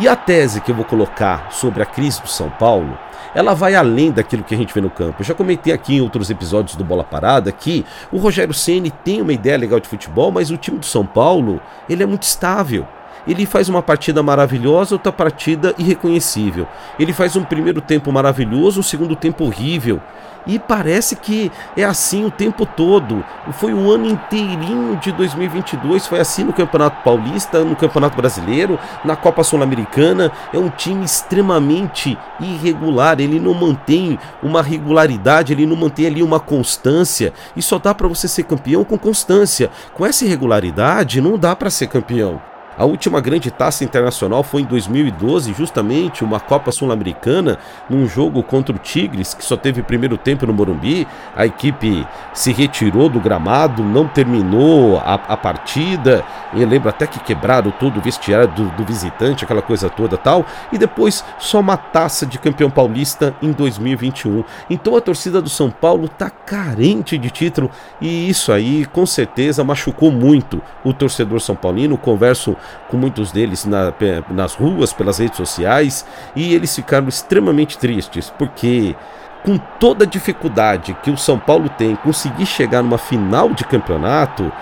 E 0.00 0.06
a 0.06 0.14
tese 0.14 0.60
que 0.60 0.70
eu 0.70 0.76
vou 0.76 0.84
colocar 0.84 1.50
sobre 1.50 1.82
a 1.82 1.86
crise 1.86 2.22
do 2.22 2.28
São 2.28 2.48
Paulo, 2.48 2.96
ela 3.34 3.52
vai 3.52 3.74
além 3.74 4.12
daquilo 4.12 4.44
que 4.44 4.54
a 4.54 4.58
gente 4.58 4.72
vê 4.72 4.80
no 4.80 4.88
campo. 4.88 5.16
Eu 5.20 5.24
já 5.24 5.34
comentei 5.34 5.72
aqui 5.72 5.96
em 5.96 6.00
outros 6.00 6.30
episódios 6.30 6.76
do 6.76 6.84
Bola 6.84 7.02
Parada 7.02 7.50
que 7.50 7.84
o 8.12 8.16
Rogério 8.16 8.54
Ceni 8.54 8.92
tem 8.92 9.20
uma 9.20 9.32
ideia 9.32 9.58
legal 9.58 9.80
de 9.80 9.88
futebol, 9.88 10.30
mas 10.30 10.52
o 10.52 10.56
time 10.56 10.78
do 10.78 10.86
São 10.86 11.04
Paulo, 11.04 11.60
ele 11.88 12.04
é 12.04 12.06
muito 12.06 12.22
estável. 12.22 12.86
Ele 13.28 13.44
faz 13.44 13.68
uma 13.68 13.82
partida 13.82 14.22
maravilhosa, 14.22 14.94
outra 14.94 15.12
partida 15.12 15.74
irreconhecível. 15.78 16.66
Ele 16.98 17.12
faz 17.12 17.36
um 17.36 17.44
primeiro 17.44 17.82
tempo 17.82 18.10
maravilhoso, 18.10 18.80
um 18.80 18.82
segundo 18.82 19.14
tempo 19.14 19.44
horrível. 19.44 20.00
E 20.46 20.58
parece 20.58 21.14
que 21.14 21.52
é 21.76 21.84
assim 21.84 22.24
o 22.24 22.30
tempo 22.30 22.64
todo. 22.64 23.22
Foi 23.52 23.74
o 23.74 23.92
ano 23.92 24.06
inteirinho 24.06 24.96
de 24.96 25.12
2022, 25.12 26.06
foi 26.06 26.20
assim 26.20 26.42
no 26.42 26.54
Campeonato 26.54 27.04
Paulista, 27.04 27.62
no 27.62 27.76
Campeonato 27.76 28.16
Brasileiro, 28.16 28.78
na 29.04 29.14
Copa 29.14 29.44
Sul-Americana. 29.44 30.32
É 30.50 30.58
um 30.58 30.70
time 30.70 31.04
extremamente 31.04 32.16
irregular, 32.40 33.20
ele 33.20 33.38
não 33.38 33.52
mantém 33.52 34.18
uma 34.42 34.62
regularidade, 34.62 35.52
ele 35.52 35.66
não 35.66 35.76
mantém 35.76 36.06
ali 36.06 36.22
uma 36.22 36.40
constância. 36.40 37.34
E 37.54 37.60
só 37.60 37.78
dá 37.78 37.94
para 37.94 38.08
você 38.08 38.26
ser 38.26 38.44
campeão 38.44 38.84
com 38.84 38.96
constância. 38.96 39.70
Com 39.92 40.06
essa 40.06 40.24
irregularidade, 40.24 41.20
não 41.20 41.36
dá 41.36 41.54
para 41.54 41.68
ser 41.68 41.88
campeão. 41.88 42.40
A 42.78 42.84
última 42.84 43.20
grande 43.20 43.50
taça 43.50 43.82
internacional 43.82 44.44
foi 44.44 44.62
em 44.62 44.64
2012, 44.64 45.52
justamente 45.52 46.22
uma 46.22 46.38
Copa 46.38 46.70
Sul-Americana, 46.70 47.58
num 47.90 48.06
jogo 48.06 48.40
contra 48.40 48.72
o 48.72 48.78
Tigres, 48.78 49.34
que 49.34 49.44
só 49.44 49.56
teve 49.56 49.82
primeiro 49.82 50.16
tempo 50.16 50.46
no 50.46 50.52
Morumbi. 50.52 51.04
A 51.34 51.44
equipe 51.44 52.06
se 52.32 52.52
retirou 52.52 53.08
do 53.08 53.18
gramado, 53.18 53.82
não 53.82 54.06
terminou 54.06 54.96
a, 54.98 55.14
a 55.14 55.36
partida. 55.36 56.24
Eu 56.54 56.66
lembro 56.66 56.88
até 56.88 57.06
que 57.06 57.20
quebraram 57.20 57.70
todo 57.70 57.98
o 57.98 58.02
vestiário 58.02 58.48
do, 58.48 58.64
do 58.70 58.84
visitante, 58.84 59.44
aquela 59.44 59.62
coisa 59.62 59.90
toda 59.90 60.16
tal. 60.16 60.46
E 60.72 60.78
depois 60.78 61.24
só 61.38 61.60
uma 61.60 61.76
taça 61.76 62.24
de 62.24 62.38
campeão 62.38 62.70
paulista 62.70 63.34
em 63.42 63.52
2021. 63.52 64.44
Então 64.70 64.96
a 64.96 65.00
torcida 65.00 65.42
do 65.42 65.48
São 65.48 65.70
Paulo 65.70 66.08
tá 66.08 66.30
carente 66.30 67.18
de 67.18 67.30
título 67.30 67.70
e 68.00 68.28
isso 68.28 68.52
aí 68.52 68.86
com 68.86 69.04
certeza 69.04 69.62
machucou 69.62 70.10
muito 70.10 70.62
o 70.84 70.92
torcedor 70.92 71.40
são 71.40 71.56
paulino. 71.56 71.96
Converso 71.96 72.56
com 72.88 72.96
muitos 72.96 73.32
deles 73.32 73.64
na, 73.64 73.92
nas 74.30 74.54
ruas, 74.54 74.92
pelas 74.92 75.18
redes 75.18 75.36
sociais, 75.36 76.06
e 76.34 76.54
eles 76.54 76.74
ficaram 76.74 77.08
extremamente 77.08 77.78
tristes, 77.78 78.32
porque 78.38 78.96
com 79.44 79.58
toda 79.58 80.04
a 80.04 80.08
dificuldade 80.08 80.96
que 81.02 81.10
o 81.10 81.16
São 81.16 81.38
Paulo 81.38 81.68
tem 81.68 81.94
conseguir 81.96 82.46
chegar 82.46 82.82
numa 82.82 82.98
final 82.98 83.50
de 83.50 83.64
campeonato, 83.64 84.52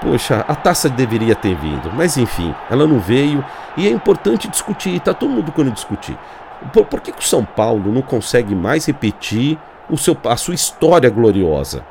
poxa, 0.00 0.44
a 0.48 0.54
taça 0.54 0.88
deveria 0.88 1.34
ter 1.34 1.54
vindo, 1.54 1.90
mas 1.94 2.16
enfim, 2.16 2.54
ela 2.70 2.86
não 2.86 2.98
veio 2.98 3.44
e 3.76 3.86
é 3.86 3.90
importante 3.90 4.48
discutir, 4.48 4.96
está 4.96 5.12
todo 5.12 5.30
mundo 5.30 5.52
querendo 5.52 5.74
discutir. 5.74 6.18
Por, 6.72 6.86
por 6.86 7.00
que, 7.00 7.12
que 7.12 7.20
o 7.20 7.26
São 7.26 7.44
Paulo 7.44 7.92
não 7.92 8.02
consegue 8.02 8.54
mais 8.54 8.86
repetir 8.86 9.58
o 9.88 9.96
seu, 9.96 10.16
a 10.24 10.36
sua 10.36 10.54
história 10.54 11.08
gloriosa? 11.08 11.84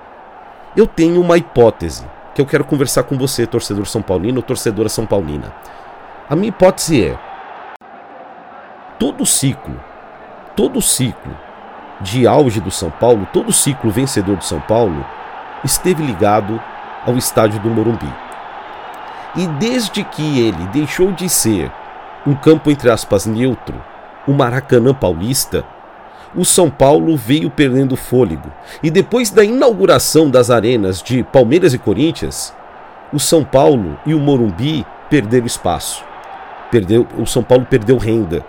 Eu 0.75 0.85
tenho 0.85 1.21
uma 1.21 1.37
hipótese 1.37 2.05
que 2.33 2.41
eu 2.41 2.45
quero 2.45 2.63
conversar 2.63 3.03
com 3.03 3.17
você, 3.17 3.47
torcedor 3.47 3.85
São 3.85 4.01
Paulino 4.01 4.37
ou 4.37 4.43
torcedora 4.43 4.89
São 4.89 5.05
Paulina. 5.05 5.53
A 6.29 6.35
minha 6.35 6.49
hipótese 6.49 7.03
é: 7.03 7.19
todo 8.99 9.25
ciclo, 9.25 9.79
todo 10.55 10.81
ciclo 10.81 11.35
de 12.01 12.27
auge 12.27 12.61
do 12.61 12.71
São 12.71 12.89
Paulo, 12.89 13.27
todo 13.33 13.51
ciclo 13.51 13.89
vencedor 13.91 14.37
do 14.37 14.43
São 14.43 14.59
Paulo, 14.61 15.05
esteve 15.63 16.03
ligado 16.03 16.61
ao 17.05 17.17
estádio 17.17 17.59
do 17.59 17.69
Morumbi. 17.69 18.11
E 19.35 19.45
desde 19.47 20.03
que 20.03 20.39
ele 20.39 20.67
deixou 20.73 21.11
de 21.11 21.29
ser 21.29 21.71
um 22.25 22.33
campo 22.33 22.69
entre 22.69 22.89
aspas 22.89 23.25
neutro, 23.25 23.75
o 24.27 24.33
Maracanã 24.33 24.93
paulista, 24.93 25.63
o 26.35 26.45
São 26.45 26.69
Paulo 26.69 27.15
veio 27.17 27.49
perdendo 27.49 27.95
fôlego. 27.95 28.51
E 28.83 28.91
depois 28.91 29.31
da 29.31 29.43
inauguração 29.43 30.29
das 30.29 30.49
arenas 30.49 31.01
de 31.01 31.23
Palmeiras 31.23 31.73
e 31.73 31.77
Corinthians, 31.79 32.53
o 33.11 33.19
São 33.19 33.43
Paulo 33.43 33.97
e 34.05 34.13
o 34.13 34.19
Morumbi 34.19 34.85
perderam 35.09 35.47
espaço. 35.47 36.03
Perdeu, 36.69 37.07
o 37.17 37.25
São 37.25 37.41
Paulo 37.41 37.65
perdeu 37.65 37.97
renda. 37.97 38.45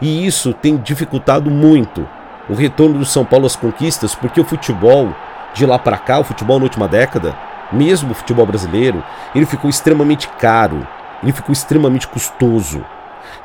E 0.00 0.26
isso 0.26 0.52
tem 0.52 0.76
dificultado 0.76 1.50
muito 1.50 2.08
o 2.48 2.54
retorno 2.54 2.98
do 2.98 3.04
São 3.04 3.24
Paulo 3.24 3.46
às 3.46 3.54
conquistas, 3.54 4.14
porque 4.14 4.40
o 4.40 4.44
futebol 4.44 5.14
De 5.52 5.66
lá 5.66 5.78
para 5.78 5.98
cá, 5.98 6.20
o 6.20 6.24
futebol 6.24 6.58
na 6.58 6.64
última 6.64 6.86
década, 6.86 7.36
mesmo 7.72 8.12
o 8.12 8.14
futebol 8.14 8.46
brasileiro, 8.46 9.02
ele 9.34 9.46
ficou 9.46 9.68
extremamente 9.70 10.28
caro, 10.38 10.86
ele 11.22 11.32
ficou 11.32 11.52
extremamente 11.52 12.08
custoso. 12.08 12.84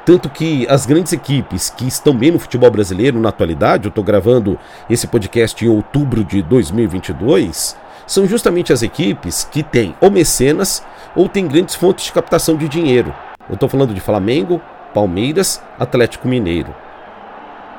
Tanto 0.06 0.30
que 0.30 0.68
as 0.70 0.86
grandes 0.86 1.14
equipes 1.14 1.70
que 1.70 1.88
estão 1.88 2.16
bem 2.16 2.32
no 2.32 2.40
futebol 2.40 2.70
brasileiro 2.70 3.20
na 3.20 3.30
atualidade, 3.30 3.86
eu 3.86 3.90
estou 3.90 4.04
gravando 4.04 4.58
esse 4.90 5.08
podcast 5.08 5.64
em 5.66 5.70
outubro 5.70 6.24
de 6.24 6.42
2022, 6.42 7.76
são 8.06 8.28
justamente 8.28 8.72
as 8.72 8.84
equipes 8.84 9.48
que 9.52 9.64
têm 9.64 9.96
ou 10.00 10.12
mecenas 10.12 10.86
ou 11.16 11.28
têm 11.28 11.48
grandes 11.48 11.76
fontes 11.76 12.06
de 12.06 12.12
captação 12.12 12.56
de 12.56 12.68
dinheiro. 12.68 13.14
Eu 13.50 13.56
estou 13.56 13.68
falando 13.68 13.94
de 13.94 14.00
Flamengo, 14.00 14.62
Palmeiras, 14.94 15.62
Atlético 15.80 16.28
Mineiro. 16.28 16.74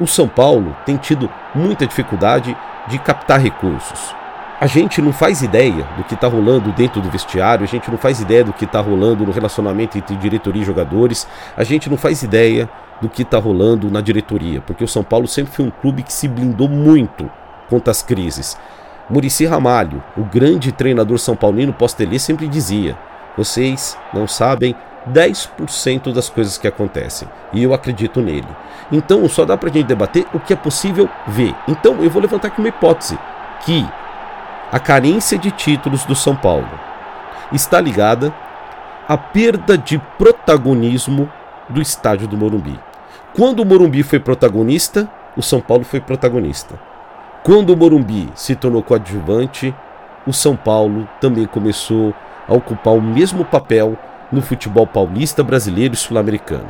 O 0.00 0.06
São 0.06 0.28
Paulo 0.28 0.76
tem 0.84 0.96
tido 0.96 1.30
muita 1.54 1.86
dificuldade 1.86 2.56
de 2.88 2.98
captar 2.98 3.40
recursos. 3.40 4.14
A 4.58 4.66
gente 4.66 5.02
não 5.02 5.12
faz 5.12 5.42
ideia 5.42 5.86
do 5.98 6.04
que 6.04 6.14
está 6.14 6.26
rolando 6.26 6.72
dentro 6.72 7.02
do 7.02 7.10
vestiário, 7.10 7.62
a 7.62 7.66
gente 7.66 7.90
não 7.90 7.98
faz 7.98 8.22
ideia 8.22 8.42
do 8.42 8.54
que 8.54 8.64
está 8.64 8.80
rolando 8.80 9.26
no 9.26 9.30
relacionamento 9.30 9.98
entre 9.98 10.16
diretoria 10.16 10.62
e 10.62 10.64
jogadores, 10.64 11.28
a 11.54 11.62
gente 11.62 11.90
não 11.90 11.98
faz 11.98 12.22
ideia 12.22 12.66
do 12.98 13.06
que 13.06 13.20
está 13.20 13.38
rolando 13.38 13.90
na 13.90 14.00
diretoria, 14.00 14.62
porque 14.62 14.82
o 14.82 14.88
São 14.88 15.04
Paulo 15.04 15.28
sempre 15.28 15.52
foi 15.52 15.66
um 15.66 15.70
clube 15.70 16.02
que 16.02 16.12
se 16.12 16.26
blindou 16.26 16.70
muito 16.70 17.30
contra 17.68 17.90
as 17.90 18.02
crises. 18.02 18.56
Murici 19.10 19.44
Ramalho, 19.44 20.02
o 20.16 20.24
grande 20.24 20.72
treinador 20.72 21.18
são 21.18 21.36
paulino 21.36 21.74
pós-Tele, 21.74 22.18
sempre 22.18 22.48
dizia: 22.48 22.96
vocês 23.36 23.98
não 24.14 24.26
sabem 24.26 24.74
10% 25.12 26.14
das 26.14 26.30
coisas 26.30 26.56
que 26.56 26.66
acontecem. 26.66 27.28
E 27.52 27.62
eu 27.62 27.74
acredito 27.74 28.22
nele. 28.22 28.48
Então 28.90 29.28
só 29.28 29.44
dá 29.44 29.56
pra 29.56 29.70
gente 29.70 29.86
debater 29.86 30.26
o 30.32 30.40
que 30.40 30.54
é 30.54 30.56
possível 30.56 31.08
ver. 31.26 31.54
Então 31.68 32.02
eu 32.02 32.08
vou 32.08 32.22
levantar 32.22 32.48
aqui 32.48 32.58
uma 32.58 32.68
hipótese: 32.68 33.18
que 33.64 33.86
a 34.70 34.80
carência 34.80 35.38
de 35.38 35.50
títulos 35.50 36.04
do 36.04 36.14
São 36.14 36.34
Paulo 36.34 36.68
está 37.52 37.80
ligada 37.80 38.34
à 39.08 39.16
perda 39.16 39.78
de 39.78 39.98
protagonismo 40.18 41.30
do 41.68 41.80
estádio 41.80 42.26
do 42.26 42.36
Morumbi. 42.36 42.78
Quando 43.34 43.60
o 43.60 43.64
Morumbi 43.64 44.02
foi 44.02 44.18
protagonista, 44.18 45.08
o 45.36 45.42
São 45.42 45.60
Paulo 45.60 45.84
foi 45.84 46.00
protagonista. 46.00 46.78
Quando 47.44 47.70
o 47.70 47.76
Morumbi 47.76 48.28
se 48.34 48.56
tornou 48.56 48.82
coadjuvante, 48.82 49.74
o 50.26 50.32
São 50.32 50.56
Paulo 50.56 51.08
também 51.20 51.46
começou 51.46 52.12
a 52.48 52.54
ocupar 52.54 52.94
o 52.94 53.00
mesmo 53.00 53.44
papel 53.44 53.96
no 54.32 54.42
futebol 54.42 54.86
paulista, 54.86 55.44
brasileiro 55.44 55.94
e 55.94 55.96
sul-americano. 55.96 56.68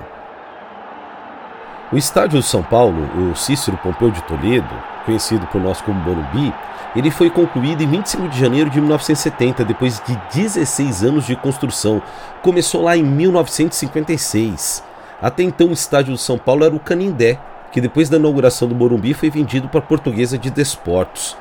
O 1.91 1.97
estádio 1.97 2.41
do 2.41 2.43
São 2.43 2.63
Paulo, 2.63 3.09
o 3.31 3.35
Cícero 3.35 3.79
Pompeu 3.79 4.11
de 4.11 4.23
Toledo, 4.25 4.69
conhecido 5.07 5.47
por 5.47 5.61
nós 5.61 5.81
como 5.81 5.99
Morumbi, 6.01 6.53
ele 6.97 7.11
foi 7.11 7.29
concluído 7.29 7.83
em 7.83 7.87
25 7.87 8.29
de 8.29 8.41
janeiro 8.41 8.71
de 8.71 8.81
1970, 8.81 9.65
depois 9.65 10.03
de 10.07 10.17
16 10.33 11.05
anos 11.05 11.27
de 11.27 11.37
construção. 11.37 12.03
Começou 12.43 12.83
lá 12.83 12.97
em 12.97 13.03
1956. 13.03 14.83
Até 15.21 15.43
então 15.43 15.69
o 15.69 15.73
estádio 15.73 16.13
do 16.13 16.19
São 16.19 16.39
Paulo 16.39 16.65
era 16.65 16.75
o 16.75 16.81
Canindé, 16.81 17.39
que 17.71 17.81
depois 17.81 18.09
da 18.09 18.17
inauguração 18.17 18.67
do 18.67 18.75
Morumbi 18.75 19.13
foi 19.13 19.29
vendido 19.29 19.69
para 19.69 19.81
a 19.81 19.83
Portuguesa 19.83 20.39
de 20.39 20.51
Desportos. 20.51 21.37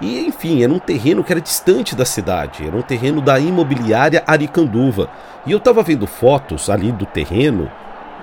E 0.00 0.26
enfim, 0.26 0.62
era 0.62 0.72
um 0.72 0.78
terreno 0.78 1.22
que 1.22 1.32
era 1.32 1.40
distante 1.40 1.94
da 1.94 2.04
cidade, 2.04 2.66
era 2.66 2.76
um 2.76 2.82
terreno 2.82 3.20
da 3.20 3.38
imobiliária 3.38 4.22
Aricanduva. 4.26 5.08
E 5.46 5.52
eu 5.52 5.58
estava 5.58 5.82
vendo 5.82 6.06
fotos 6.06 6.68
ali 6.68 6.90
do 6.90 7.06
terreno, 7.06 7.70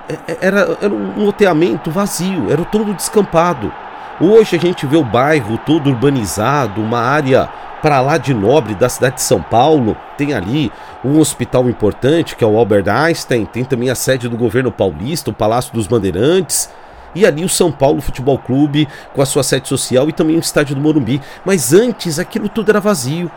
é, 0.09 0.13
é, 0.31 0.37
era, 0.41 0.77
era 0.81 0.93
um 0.93 1.23
loteamento 1.23 1.89
vazio, 1.89 2.51
era 2.51 2.65
todo 2.65 2.93
descampado. 2.93 3.71
Hoje 4.23 4.55
a 4.55 4.59
gente 4.59 4.85
vê 4.85 4.97
o 4.97 5.03
bairro 5.03 5.57
todo 5.65 5.89
urbanizado, 5.89 6.79
uma 6.79 6.99
área 6.99 7.49
para 7.81 7.99
lá 8.01 8.19
de 8.19 8.35
nobre 8.35 8.75
da 8.75 8.87
cidade 8.87 9.15
de 9.15 9.23
São 9.23 9.41
Paulo. 9.41 9.97
Tem 10.15 10.35
ali 10.35 10.71
um 11.03 11.17
hospital 11.17 11.67
importante 11.67 12.35
que 12.35 12.43
é 12.43 12.47
o 12.47 12.55
Albert 12.55 12.87
Einstein, 12.87 13.45
tem 13.45 13.65
também 13.65 13.89
a 13.89 13.95
sede 13.95 14.29
do 14.29 14.37
governo 14.37 14.71
paulista, 14.71 15.31
o 15.31 15.33
Palácio 15.33 15.73
dos 15.73 15.87
Bandeirantes 15.87 16.69
e 17.15 17.25
ali 17.25 17.43
o 17.43 17.49
São 17.49 17.71
Paulo 17.71 17.99
Futebol 17.99 18.37
Clube 18.37 18.87
com 19.11 19.23
a 19.23 19.25
sua 19.25 19.41
sede 19.41 19.67
social 19.67 20.07
e 20.07 20.13
também 20.13 20.35
o 20.35 20.39
estádio 20.39 20.75
do 20.75 20.81
Morumbi. 20.81 21.19
Mas 21.43 21.73
antes 21.73 22.19
aquilo 22.19 22.47
tudo 22.47 22.69
era 22.69 22.79
vazio. 22.79 23.31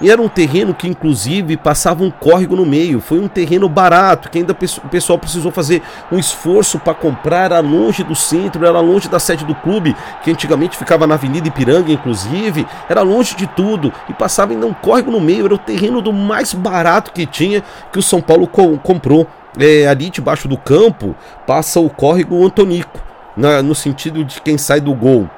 E 0.00 0.10
era 0.10 0.20
um 0.20 0.28
terreno 0.28 0.72
que, 0.72 0.88
inclusive, 0.88 1.58
passava 1.58 2.02
um 2.02 2.10
córrego 2.10 2.56
no 2.56 2.64
meio. 2.64 3.00
Foi 3.00 3.20
um 3.20 3.28
terreno 3.28 3.68
barato, 3.68 4.30
que 4.30 4.38
ainda 4.38 4.52
o 4.52 4.88
pessoal 4.88 5.18
precisou 5.18 5.52
fazer 5.52 5.82
um 6.10 6.18
esforço 6.18 6.78
para 6.78 6.94
comprar. 6.94 7.50
Era 7.50 7.60
longe 7.60 8.02
do 8.02 8.14
centro, 8.14 8.64
era 8.64 8.80
longe 8.80 9.08
da 9.08 9.18
sede 9.18 9.44
do 9.44 9.54
clube, 9.54 9.94
que 10.24 10.30
antigamente 10.30 10.76
ficava 10.76 11.06
na 11.06 11.16
Avenida 11.16 11.48
Ipiranga, 11.48 11.92
inclusive. 11.92 12.66
Era 12.88 13.02
longe 13.02 13.36
de 13.36 13.46
tudo. 13.46 13.92
E 14.08 14.14
passava 14.14 14.52
ainda 14.52 14.66
um 14.66 14.72
córrego 14.72 15.10
no 15.10 15.20
meio. 15.20 15.44
Era 15.44 15.54
o 15.54 15.58
terreno 15.58 16.00
do 16.00 16.12
mais 16.12 16.54
barato 16.54 17.12
que 17.12 17.26
tinha 17.26 17.62
que 17.92 17.98
o 17.98 18.02
São 18.02 18.22
Paulo 18.22 18.46
co 18.46 18.78
comprou. 18.78 19.26
É, 19.58 19.86
ali 19.86 20.08
debaixo 20.10 20.46
do 20.46 20.56
campo 20.56 21.14
passa 21.44 21.80
o 21.80 21.90
córrego 21.90 22.44
Antonico 22.44 23.00
na, 23.36 23.60
no 23.60 23.74
sentido 23.74 24.24
de 24.24 24.40
quem 24.40 24.56
sai 24.56 24.80
do 24.80 24.94
gol 24.94 25.28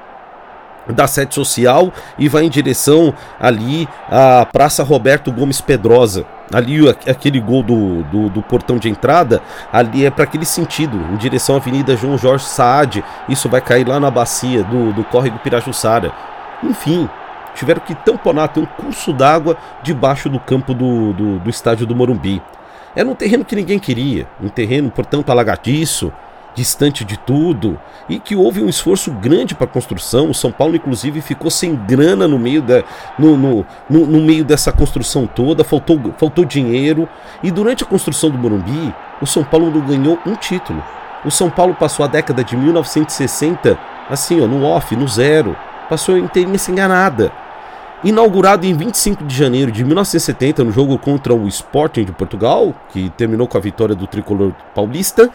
da 0.87 1.07
sede 1.07 1.33
social 1.33 1.91
e 2.17 2.27
vai 2.27 2.43
em 2.43 2.49
direção 2.49 3.13
ali 3.39 3.87
à 4.09 4.45
Praça 4.45 4.83
Roberto 4.83 5.31
Gomes 5.31 5.61
Pedrosa. 5.61 6.25
Ali 6.53 6.87
aquele 6.89 7.39
gol 7.39 7.63
do, 7.63 8.03
do, 8.03 8.29
do 8.29 8.41
portão 8.41 8.77
de 8.77 8.89
entrada, 8.89 9.41
ali 9.71 10.05
é 10.05 10.11
para 10.11 10.25
aquele 10.25 10.45
sentido, 10.45 10.97
em 11.11 11.15
direção 11.17 11.55
à 11.55 11.57
Avenida 11.57 11.95
João 11.95 12.17
Jorge 12.17 12.45
Saad. 12.45 13.03
Isso 13.27 13.49
vai 13.49 13.61
cair 13.61 13.87
lá 13.87 13.99
na 13.99 14.11
bacia 14.11 14.63
do, 14.63 14.93
do 14.93 15.03
córrego 15.03 15.39
Pirajussara. 15.39 16.11
Enfim, 16.61 17.09
tiveram 17.55 17.81
que 17.81 17.95
tamponar, 17.95 18.49
ter 18.49 18.59
um 18.59 18.65
curso 18.65 19.11
d'água 19.13 19.57
debaixo 19.81 20.29
do 20.29 20.39
campo 20.39 20.73
do, 20.73 21.13
do, 21.13 21.39
do 21.39 21.49
estádio 21.49 21.87
do 21.87 21.95
Morumbi. 21.95 22.41
Era 22.95 23.09
um 23.09 23.15
terreno 23.15 23.43
que 23.43 23.55
ninguém 23.55 23.79
queria, 23.79 24.27
um 24.39 24.49
terreno, 24.49 24.91
portanto, 24.91 25.31
alagadiço, 25.31 26.13
distante 26.55 27.03
de 27.03 27.17
tudo, 27.17 27.79
e 28.07 28.19
que 28.19 28.35
houve 28.35 28.61
um 28.61 28.69
esforço 28.69 29.11
grande 29.11 29.55
para 29.55 29.65
a 29.65 29.69
construção. 29.69 30.29
O 30.29 30.33
São 30.33 30.51
Paulo, 30.51 30.75
inclusive, 30.75 31.21
ficou 31.21 31.49
sem 31.49 31.75
grana 31.75 32.27
no 32.27 32.37
meio, 32.37 32.61
da, 32.61 32.83
no, 33.17 33.35
no, 33.35 33.65
no, 33.89 34.05
no, 34.05 34.21
meio 34.21 34.43
dessa 34.43 34.71
construção 34.71 35.25
toda, 35.25 35.63
faltou, 35.63 36.13
faltou 36.17 36.45
dinheiro. 36.45 37.07
E 37.41 37.49
durante 37.49 37.83
a 37.83 37.87
construção 37.87 38.29
do 38.29 38.37
Morumbi, 38.37 38.93
o 39.21 39.25
São 39.25 39.43
Paulo 39.43 39.71
não 39.71 39.81
ganhou 39.81 40.19
um 40.25 40.35
título. 40.35 40.83
O 41.25 41.31
São 41.31 41.49
Paulo 41.49 41.73
passou 41.73 42.03
a 42.03 42.07
década 42.07 42.43
de 42.43 42.55
1960 42.55 43.79
assim, 44.09 44.41
ó, 44.41 44.47
no 44.47 44.63
off, 44.63 44.95
no 44.95 45.07
zero. 45.07 45.55
Passou 45.89 46.17
inteirinha 46.17 46.57
sem 46.57 46.75
ganhar 46.75 46.87
nada. 46.87 47.31
Inaugurado 48.03 48.65
em 48.65 48.73
25 48.73 49.23
de 49.23 49.35
janeiro 49.35 49.71
de 49.71 49.83
1970 49.83 50.63
no 50.65 50.71
jogo 50.71 50.97
contra 50.97 51.33
o 51.33 51.47
Sporting 51.47 52.03
de 52.03 52.11
Portugal, 52.11 52.73
que 52.89 53.09
terminou 53.11 53.47
com 53.47 53.57
a 53.57 53.61
vitória 53.61 53.95
do 53.95 54.05
tricolor 54.05 54.51
paulista, 54.75 55.29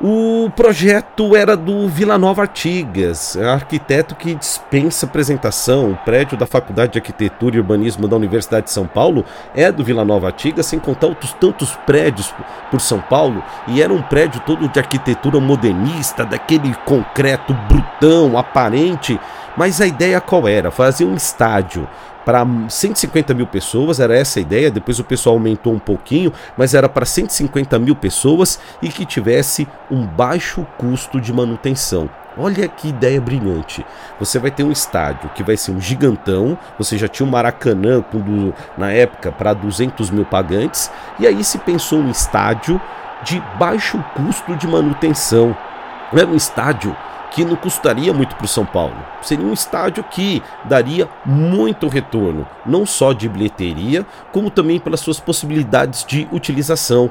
o 0.00 0.50
projeto 0.56 1.36
era 1.36 1.56
do 1.56 1.88
Vila 1.88 2.18
Nova 2.18 2.42
Artigas, 2.42 3.36
arquiteto 3.36 4.16
que 4.16 4.34
dispensa 4.34 5.06
apresentação. 5.06 5.92
O 5.92 5.96
prédio 5.96 6.36
da 6.36 6.46
Faculdade 6.46 6.92
de 6.92 6.98
Arquitetura 6.98 7.56
e 7.56 7.58
Urbanismo 7.60 8.08
da 8.08 8.16
Universidade 8.16 8.66
de 8.66 8.72
São 8.72 8.86
Paulo 8.86 9.24
é 9.54 9.70
do 9.70 9.84
Vila 9.84 10.04
Nova 10.04 10.26
Artigas, 10.26 10.66
sem 10.66 10.80
contar 10.80 11.06
outros 11.06 11.32
tantos 11.34 11.76
prédios 11.86 12.34
por 12.70 12.80
São 12.80 13.00
Paulo. 13.00 13.42
E 13.68 13.80
era 13.80 13.92
um 13.92 14.02
prédio 14.02 14.40
todo 14.40 14.68
de 14.68 14.78
arquitetura 14.80 15.38
modernista, 15.38 16.24
daquele 16.24 16.74
concreto 16.84 17.54
brutão, 17.68 18.36
aparente. 18.36 19.18
Mas 19.56 19.80
a 19.80 19.86
ideia 19.86 20.20
qual 20.20 20.48
era? 20.48 20.70
Fazer 20.70 21.04
um 21.04 21.14
estádio 21.14 21.88
para 22.24 22.44
150 22.68 23.34
mil 23.34 23.46
pessoas, 23.46 24.00
era 24.00 24.16
essa 24.16 24.38
a 24.38 24.42
ideia. 24.42 24.70
Depois 24.70 24.98
o 24.98 25.04
pessoal 25.04 25.36
aumentou 25.36 25.72
um 25.72 25.78
pouquinho, 25.78 26.32
mas 26.56 26.74
era 26.74 26.88
para 26.88 27.04
150 27.04 27.78
mil 27.78 27.94
pessoas 27.94 28.58
e 28.82 28.88
que 28.88 29.04
tivesse 29.04 29.68
um 29.90 30.06
baixo 30.06 30.66
custo 30.78 31.20
de 31.20 31.32
manutenção. 31.32 32.08
Olha 32.36 32.66
que 32.66 32.88
ideia 32.88 33.20
brilhante. 33.20 33.86
Você 34.18 34.40
vai 34.40 34.50
ter 34.50 34.64
um 34.64 34.72
estádio 34.72 35.30
que 35.36 35.44
vai 35.44 35.56
ser 35.56 35.70
um 35.70 35.80
gigantão. 35.80 36.58
Você 36.76 36.98
já 36.98 37.06
tinha 37.06 37.24
um 37.24 37.30
Maracanã 37.30 38.04
na 38.76 38.90
época 38.90 39.30
para 39.30 39.52
200 39.52 40.10
mil 40.10 40.24
pagantes. 40.24 40.90
E 41.20 41.28
aí 41.28 41.44
se 41.44 41.58
pensou 41.58 42.00
um 42.00 42.10
estádio 42.10 42.80
de 43.22 43.40
baixo 43.56 44.02
custo 44.16 44.56
de 44.56 44.66
manutenção. 44.66 45.56
Era 46.12 46.26
um 46.26 46.34
estádio 46.34 46.96
que 47.34 47.44
não 47.44 47.56
custaria 47.56 48.14
muito 48.14 48.36
para 48.36 48.44
o 48.44 48.48
São 48.48 48.64
Paulo. 48.64 48.96
Seria 49.20 49.44
um 49.44 49.52
estádio 49.52 50.04
que 50.04 50.40
daria 50.64 51.08
muito 51.26 51.88
retorno, 51.88 52.46
não 52.64 52.86
só 52.86 53.12
de 53.12 53.28
bilheteria, 53.28 54.06
como 54.32 54.50
também 54.50 54.78
pelas 54.78 55.00
suas 55.00 55.18
possibilidades 55.18 56.04
de 56.04 56.28
utilização. 56.30 57.10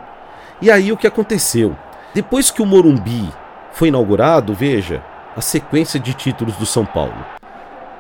E 0.62 0.72
aí 0.72 0.94
o 0.94 0.98
que 0.98 1.06
aconteceu? 1.06 1.76
Depois 2.14 2.50
que 2.50 2.62
o 2.62 2.66
Morumbi 2.66 3.30
foi 3.74 3.90
inaugurado, 3.90 4.54
veja 4.54 5.04
a 5.36 5.42
sequência 5.42 6.00
de 6.00 6.14
títulos 6.14 6.56
do 6.56 6.66
São 6.66 6.86
Paulo. 6.86 7.26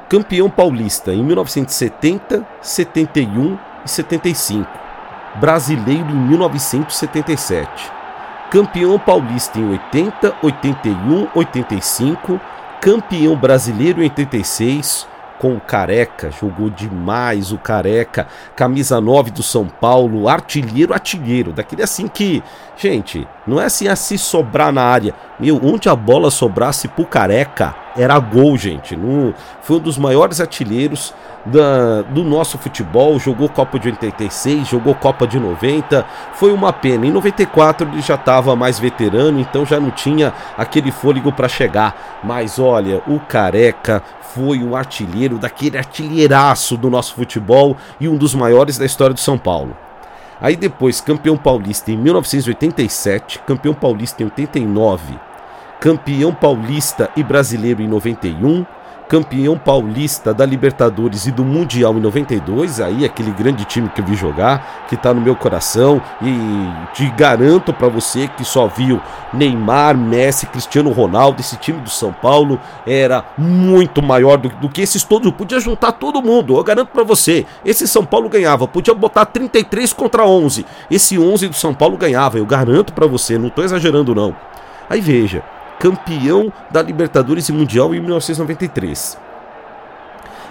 Campeão 0.07 0.49
paulista 0.49 1.13
em 1.13 1.21
1970, 1.23 2.47
71 2.61 3.57
e 3.83 3.89
75. 3.89 4.69
Brasileiro 5.41 6.09
em 6.09 6.27
1977 6.29 8.02
campeão 8.53 8.99
paulista 8.99 9.57
em 9.57 9.67
80, 9.67 10.35
81, 10.43 11.27
85, 11.33 12.39
campeão 12.79 13.35
brasileiro 13.35 13.99
em 13.99 14.03
86, 14.03 15.07
com 15.39 15.55
o 15.55 15.59
Careca, 15.59 16.29
jogou 16.29 16.69
demais 16.69 17.51
o 17.51 17.57
Careca, 17.57 18.27
camisa 18.55 19.01
9 19.01 19.31
do 19.31 19.41
São 19.41 19.67
Paulo, 19.67 20.29
artilheiro, 20.29 20.93
artilheiro, 20.93 21.51
daquele 21.51 21.81
assim 21.81 22.07
que, 22.07 22.43
gente, 22.77 23.27
não 23.47 23.59
é 23.59 23.65
assim 23.65 23.87
assim 23.87 24.17
sobrar 24.17 24.71
na 24.71 24.83
área. 24.83 25.15
Meu, 25.39 25.59
onde 25.63 25.89
a 25.89 25.95
bola 25.95 26.29
sobrasse 26.29 26.87
pro 26.87 27.05
Careca, 27.05 27.75
era 27.97 28.19
gol, 28.19 28.55
gente. 28.55 28.95
No, 28.95 29.33
foi 29.63 29.77
um 29.77 29.81
dos 29.81 29.97
maiores 29.97 30.39
artilheiros 30.39 31.11
da, 31.45 32.01
do 32.01 32.23
nosso 32.23 32.57
futebol. 32.57 33.19
Jogou 33.19 33.49
Copa 33.49 33.79
de 33.79 33.89
86, 33.89 34.67
jogou 34.67 34.95
Copa 34.95 35.27
de 35.27 35.39
90. 35.39 36.05
Foi 36.33 36.51
uma 36.51 36.71
pena. 36.71 37.05
Em 37.05 37.11
94 37.11 37.87
ele 37.87 38.01
já 38.01 38.15
estava 38.15 38.55
mais 38.55 38.79
veterano, 38.79 39.39
então 39.39 39.65
já 39.65 39.79
não 39.79 39.91
tinha 39.91 40.33
aquele 40.57 40.91
fôlego 40.91 41.31
para 41.31 41.47
chegar. 41.47 42.21
Mas 42.23 42.59
olha, 42.59 43.01
o 43.07 43.19
Careca 43.19 44.01
foi 44.33 44.63
um 44.63 44.75
artilheiro 44.75 45.37
daquele 45.37 45.77
artilheiraço 45.77 46.75
do 46.75 46.89
nosso 46.89 47.13
futebol 47.13 47.77
e 47.99 48.07
um 48.07 48.17
dos 48.17 48.33
maiores 48.33 48.77
da 48.77 48.85
história 48.85 49.13
do 49.13 49.19
São 49.19 49.37
Paulo. 49.37 49.75
Aí 50.41 50.55
depois, 50.55 50.99
campeão 50.99 51.37
paulista 51.37 51.91
em 51.91 51.97
1987, 51.97 53.39
campeão 53.39 53.73
paulista 53.73 54.23
em 54.23 54.25
89 54.25 55.33
campeão 55.83 56.33
paulista 56.33 57.09
e 57.13 57.21
brasileiro 57.21 57.81
em 57.81 57.89
91, 57.89 58.65
campeão 59.13 59.59
paulista 59.59 60.33
da 60.33 60.43
Libertadores 60.43 61.27
e 61.27 61.31
do 61.31 61.45
Mundial 61.45 61.93
em 61.93 61.99
92, 61.99 62.81
aí 62.81 63.05
aquele 63.05 63.29
grande 63.29 63.63
time 63.63 63.87
que 63.87 64.01
eu 64.01 64.05
vi 64.05 64.15
jogar, 64.15 64.87
que 64.89 64.97
tá 64.97 65.13
no 65.13 65.21
meu 65.21 65.35
coração 65.35 66.01
e 66.19 66.35
te 66.95 67.07
garanto 67.11 67.71
para 67.71 67.87
você 67.89 68.27
que 68.27 68.43
só 68.43 68.65
viu 68.65 68.99
Neymar, 69.31 69.95
Messi, 69.95 70.47
Cristiano 70.47 70.89
Ronaldo, 70.89 71.41
esse 71.41 71.57
time 71.57 71.79
do 71.79 71.91
São 71.91 72.11
Paulo 72.11 72.59
era 72.87 73.23
muito 73.37 74.01
maior 74.01 74.37
do, 74.37 74.49
do 74.49 74.67
que 74.67 74.81
esses 74.81 75.03
todos, 75.03 75.31
podia 75.33 75.59
juntar 75.59 75.91
todo 75.91 76.19
mundo, 76.19 76.57
eu 76.57 76.63
garanto 76.63 76.89
para 76.89 77.03
você, 77.03 77.45
esse 77.63 77.87
São 77.87 78.03
Paulo 78.03 78.27
ganhava, 78.27 78.67
podia 78.67 78.95
botar 78.95 79.27
33 79.27 79.93
contra 79.93 80.25
11, 80.25 80.65
esse 80.89 81.19
11 81.19 81.49
do 81.49 81.55
São 81.55 81.71
Paulo 81.71 81.97
ganhava, 81.97 82.39
eu 82.39 82.47
garanto 82.47 82.91
para 82.93 83.05
você, 83.05 83.37
não 83.37 83.51
tô 83.51 83.61
exagerando 83.61 84.15
não. 84.15 84.35
Aí 84.89 84.99
veja, 84.99 85.43
campeão 85.83 86.49
da 86.71 86.81
Libertadores 86.81 87.49
e 87.49 87.51
Mundial 87.51 87.93
em 87.93 87.99
1993. 87.99 89.17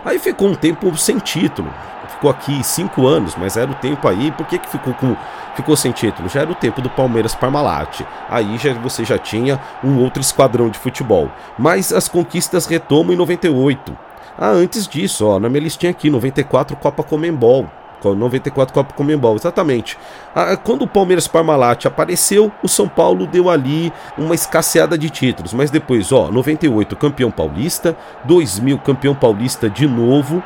Aí 0.05 0.19
ficou 0.19 0.49
um 0.49 0.55
tempo 0.55 0.95
sem 0.95 1.19
título. 1.19 1.73
Ficou 2.11 2.31
aqui 2.31 2.62
cinco 2.62 3.07
anos, 3.07 3.35
mas 3.35 3.57
era 3.57 3.71
o 3.71 3.75
tempo 3.77 4.07
aí. 4.07 4.31
Por 4.33 4.45
que, 4.45 4.59
que 4.59 4.69
ficou, 4.69 4.93
com, 4.93 5.17
ficou 5.57 5.75
sem 5.75 5.91
título? 5.91 6.29
Já 6.29 6.43
era 6.43 6.53
o 6.53 6.55
tempo 6.55 6.83
do 6.83 6.91
Palmeiras 6.91 7.35
Parmalat. 7.35 8.03
Aí 8.29 8.59
já, 8.59 8.75
você 8.75 9.07
já 9.07 9.17
tinha 9.17 9.59
um 9.83 9.99
outro 10.01 10.21
esquadrão 10.21 10.69
de 10.69 10.79
futebol. 10.79 11.31
Mas 11.59 11.95
as 11.95 12.11
conquistas 12.11 12.67
retomam 12.67 13.15
em 13.15 13.17
98. 13.17 13.97
Ah, 14.37 14.51
antes 14.51 14.87
disso, 14.87 15.27
ó, 15.27 15.41
na 15.41 15.49
minha 15.49 15.62
listinha 15.62 15.91
aqui, 15.91 16.11
94 16.11 16.77
Copa 16.77 17.03
Comembol. 17.03 17.71
94 18.04 18.75
Copa 18.75 18.94
Comembol, 18.94 19.37
exatamente. 19.37 19.99
Ah, 20.35 20.56
quando 20.56 20.82
o 20.82 20.88
Palmeiras 20.88 21.26
Parmalat 21.26 21.87
apareceu, 21.87 22.50
o 22.62 22.68
São 22.68 22.88
Paulo 22.88 23.26
deu 23.26 23.49
ali 23.49 23.92
uma 24.18 24.35
escasseada 24.35 24.99
de 24.99 25.09
títulos, 25.11 25.52
mas 25.52 25.71
depois, 25.71 26.12
ó, 26.12 26.30
98 26.30 26.97
campeão 26.97 27.30
paulista, 27.30 27.97
2000 28.25 28.78
campeão 28.78 29.14
paulista 29.14 29.71
de 29.71 29.87
novo, 29.87 30.42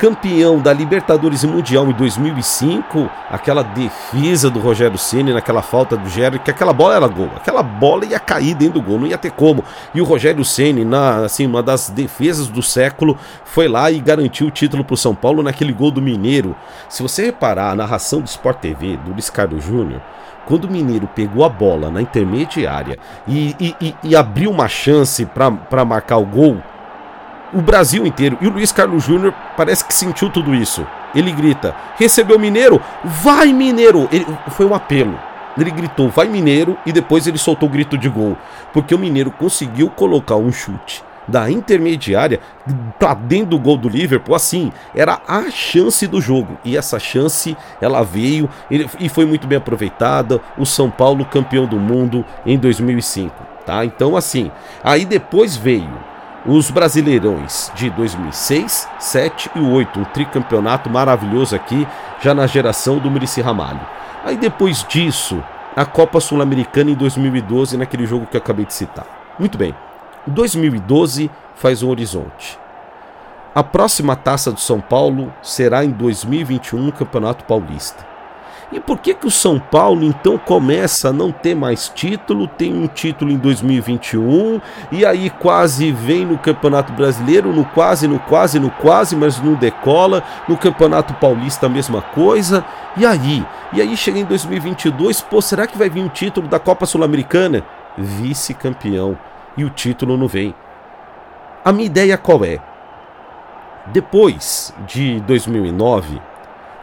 campeão 0.00 0.58
da 0.58 0.72
Libertadores 0.72 1.42
e 1.42 1.46
Mundial 1.46 1.86
em 1.86 1.92
2005, 1.92 3.10
aquela 3.28 3.62
defesa 3.62 4.48
do 4.48 4.58
Rogério 4.58 4.96
Ceni 4.96 5.30
naquela 5.30 5.60
falta 5.60 5.94
do 5.94 6.08
Gério, 6.08 6.40
que 6.40 6.50
aquela 6.50 6.72
bola 6.72 6.96
era 6.96 7.06
gol, 7.06 7.28
aquela 7.36 7.62
bola 7.62 8.06
ia 8.06 8.18
cair 8.18 8.54
dentro 8.54 8.80
do 8.80 8.82
gol, 8.82 8.98
não 8.98 9.06
ia 9.06 9.18
ter 9.18 9.30
como. 9.30 9.62
E 9.94 10.00
o 10.00 10.04
Rogério 10.04 10.42
Ceni, 10.42 10.86
na 10.86 11.26
assim, 11.26 11.46
uma 11.46 11.62
das 11.62 11.90
defesas 11.90 12.48
do 12.48 12.62
século, 12.62 13.18
foi 13.44 13.68
lá 13.68 13.90
e 13.90 14.00
garantiu 14.00 14.46
o 14.46 14.50
título 14.50 14.82
para 14.82 14.94
o 14.94 14.96
São 14.96 15.14
Paulo 15.14 15.42
naquele 15.42 15.74
gol 15.74 15.90
do 15.90 16.00
Mineiro. 16.00 16.56
Se 16.88 17.02
você 17.02 17.26
reparar 17.26 17.70
a 17.70 17.76
narração 17.76 18.22
do 18.22 18.26
Sport 18.26 18.58
TV 18.58 18.96
do 18.96 19.12
Luiz 19.12 19.28
Carlos 19.28 19.62
Júnior, 19.62 20.00
quando 20.46 20.64
o 20.64 20.70
Mineiro 20.70 21.06
pegou 21.14 21.44
a 21.44 21.48
bola 21.50 21.90
na 21.90 22.00
intermediária 22.00 22.98
e, 23.28 23.54
e, 23.60 23.76
e, 23.78 23.94
e 24.02 24.16
abriu 24.16 24.50
uma 24.50 24.66
chance 24.66 25.26
para 25.26 25.84
marcar 25.84 26.16
o 26.16 26.24
gol, 26.24 26.56
o 27.52 27.60
Brasil 27.60 28.06
inteiro. 28.06 28.38
E 28.40 28.46
o 28.46 28.50
Luiz 28.50 28.72
Carlos 28.72 29.04
Júnior 29.04 29.34
parece 29.56 29.84
que 29.84 29.94
sentiu 29.94 30.30
tudo 30.30 30.54
isso. 30.54 30.86
Ele 31.14 31.32
grita: 31.32 31.74
recebeu 31.96 32.38
Mineiro? 32.38 32.80
Vai, 33.04 33.52
Mineiro! 33.52 34.08
Ele, 34.12 34.26
foi 34.50 34.66
um 34.66 34.74
apelo. 34.74 35.18
Ele 35.58 35.70
gritou: 35.70 36.08
vai, 36.08 36.28
Mineiro! 36.28 36.76
E 36.86 36.92
depois 36.92 37.26
ele 37.26 37.38
soltou 37.38 37.68
o 37.68 37.72
grito 37.72 37.98
de 37.98 38.08
gol. 38.08 38.36
Porque 38.72 38.94
o 38.94 38.98
Mineiro 38.98 39.30
conseguiu 39.30 39.88
colocar 39.90 40.36
um 40.36 40.52
chute 40.52 41.02
da 41.28 41.50
intermediária 41.50 42.40
para 42.98 43.14
dentro 43.14 43.50
do 43.50 43.58
gol 43.58 43.76
do 43.76 43.88
Liverpool, 43.88 44.34
assim, 44.34 44.72
era 44.94 45.20
a 45.26 45.48
chance 45.50 46.06
do 46.06 46.20
jogo. 46.20 46.58
E 46.64 46.76
essa 46.76 46.98
chance, 46.98 47.56
ela 47.80 48.02
veio 48.02 48.48
ele, 48.70 48.88
e 48.98 49.08
foi 49.08 49.24
muito 49.24 49.46
bem 49.46 49.58
aproveitada. 49.58 50.40
O 50.58 50.66
São 50.66 50.90
Paulo 50.90 51.24
campeão 51.24 51.66
do 51.66 51.78
mundo 51.78 52.24
em 52.44 52.58
2005, 52.58 53.32
tá? 53.64 53.84
Então, 53.84 54.16
assim, 54.16 54.50
aí 54.82 55.04
depois 55.04 55.56
veio 55.56 56.10
os 56.46 56.70
Brasileirões 56.70 57.70
de 57.74 57.90
2006, 57.90 58.88
7 58.98 59.50
e 59.54 59.60
8, 59.60 60.00
um 60.00 60.04
tricampeonato 60.04 60.88
maravilhoso 60.88 61.54
aqui, 61.54 61.86
já 62.20 62.34
na 62.34 62.46
geração 62.46 62.98
do 62.98 63.10
Murici 63.10 63.40
Ramalho. 63.42 63.80
Aí 64.24 64.36
depois 64.36 64.84
disso, 64.88 65.42
a 65.76 65.84
Copa 65.84 66.18
Sul-Americana 66.18 66.90
em 66.90 66.94
2012, 66.94 67.76
naquele 67.76 68.06
jogo 68.06 68.26
que 68.26 68.36
eu 68.36 68.40
acabei 68.40 68.64
de 68.64 68.72
citar. 68.72 69.06
Muito 69.38 69.58
bem, 69.58 69.74
2012 70.26 71.30
faz 71.54 71.82
um 71.82 71.90
horizonte. 71.90 72.58
A 73.54 73.62
próxima 73.62 74.16
taça 74.16 74.50
do 74.50 74.60
São 74.60 74.80
Paulo 74.80 75.32
será 75.42 75.84
em 75.84 75.90
2021 75.90 76.90
Campeonato 76.92 77.44
Paulista. 77.44 78.09
E 78.72 78.78
por 78.78 78.98
que 78.98 79.14
que 79.14 79.26
o 79.26 79.30
São 79.30 79.58
Paulo 79.58 80.04
então 80.04 80.38
começa 80.38 81.08
a 81.08 81.12
não 81.12 81.32
ter 81.32 81.56
mais 81.56 81.88
título? 81.88 82.46
Tem 82.46 82.72
um 82.72 82.86
título 82.86 83.32
em 83.32 83.36
2021 83.36 84.60
e 84.92 85.04
aí 85.04 85.28
quase 85.28 85.90
vem 85.90 86.24
no 86.24 86.38
Campeonato 86.38 86.92
Brasileiro, 86.92 87.52
no 87.52 87.64
quase, 87.64 88.06
no 88.06 88.20
quase, 88.20 88.60
no 88.60 88.70
quase, 88.70 89.16
mas 89.16 89.40
não 89.40 89.54
decola. 89.54 90.22
No 90.48 90.56
Campeonato 90.56 91.14
Paulista 91.14 91.66
a 91.66 91.68
mesma 91.68 92.00
coisa. 92.00 92.64
E 92.96 93.04
aí? 93.04 93.44
E 93.72 93.80
aí 93.80 93.96
chega 93.96 94.20
em 94.20 94.24
2022, 94.24 95.20
pô, 95.22 95.42
será 95.42 95.66
que 95.66 95.76
vai 95.76 95.90
vir 95.90 96.04
o 96.04 96.08
título 96.08 96.46
da 96.46 96.60
Copa 96.60 96.86
Sul-Americana? 96.86 97.64
Vice-campeão 97.98 99.18
e 99.56 99.64
o 99.64 99.70
título 99.70 100.16
não 100.16 100.28
vem. 100.28 100.54
A 101.64 101.72
minha 101.72 101.86
ideia 101.86 102.16
qual 102.16 102.44
é? 102.44 102.58
Depois 103.86 104.72
de 104.86 105.18
2009, 105.22 106.22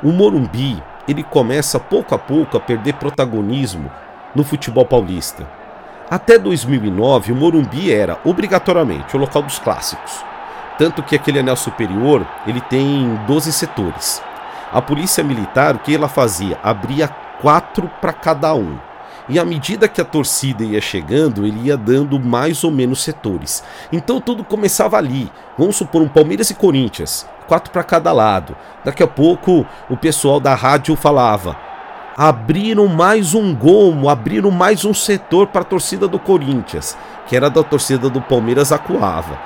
o 0.04 0.12
Morumbi 0.12 0.84
ele 1.08 1.24
começa 1.24 1.80
pouco 1.80 2.13
a 2.13 2.17
pouco 2.17 2.58
a 2.58 2.60
perder 2.60 2.93
protagonismo 2.96 3.89
no 4.36 4.43
futebol 4.43 4.86
paulista. 4.86 5.48
Até 6.10 6.38
2009, 6.38 7.32
o 7.32 7.36
Morumbi 7.36 7.91
era 7.91 8.20
obrigatoriamente 8.24 9.15
o 9.15 9.20
local 9.20 9.41
dos 9.41 9.60
clássicos. 9.60 10.24
Tanto 10.78 11.02
que 11.04 11.15
aquele 11.15 11.39
anel 11.39 11.56
superior, 11.56 12.26
ele 12.46 12.62
tem 12.62 13.20
12 13.28 13.52
setores. 13.52 14.22
A 14.72 14.82
polícia 14.82 15.24
militar, 15.24 15.76
o 15.76 15.80
que 15.80 15.96
ela 15.96 16.08
fazia? 16.08 16.60
Abria 16.63 17.08
quatro 17.41 17.89
para 18.00 18.13
cada 18.13 18.54
um. 18.54 18.78
E 19.30 19.38
à 19.38 19.44
medida 19.44 19.88
que 19.88 20.00
a 20.00 20.06
torcida 20.06 20.63
ia 20.63 20.80
chegando, 20.80 21.46
ele 21.46 21.68
ia 21.68 21.76
dando 21.76 22.20
mais 22.20 22.63
ou 22.63 22.72
menos 22.72 23.04
setores. 23.04 23.63
Então 23.92 24.22
tudo 24.22 24.44
começava 24.44 24.98
ali. 24.98 25.30
Vamos 25.58 25.76
supor 25.76 26.02
um 26.02 26.08
Palmeiras 26.08 26.50
e 26.50 26.56
Corinthians, 26.56 27.28
quatro 27.48 27.72
para 27.72 27.84
cada 27.84 28.12
lado. 28.13 28.56
Daqui 28.86 29.04
a 29.04 29.08
pouco 29.08 29.66
o 29.90 29.98
pessoal 29.98 30.40
da 30.40 30.56
rádio 30.56 30.96
falava: 30.96 31.58
abriram 32.18 32.88
mais 32.88 33.34
um 33.34 33.54
gomo, 33.54 34.10
abriram 34.10 34.50
mais 34.50 34.86
um 34.86 34.94
setor 34.94 35.48
para 35.48 35.62
a 35.62 35.66
torcida 35.66 36.08
do 36.08 36.18
Corinthians, 36.18 36.98
que 37.28 37.36
era 37.36 37.50
da 37.50 37.63
torcida 37.63 38.10
do 38.10 38.22
Palmeiras 38.22 38.72
acuava. 38.72 39.38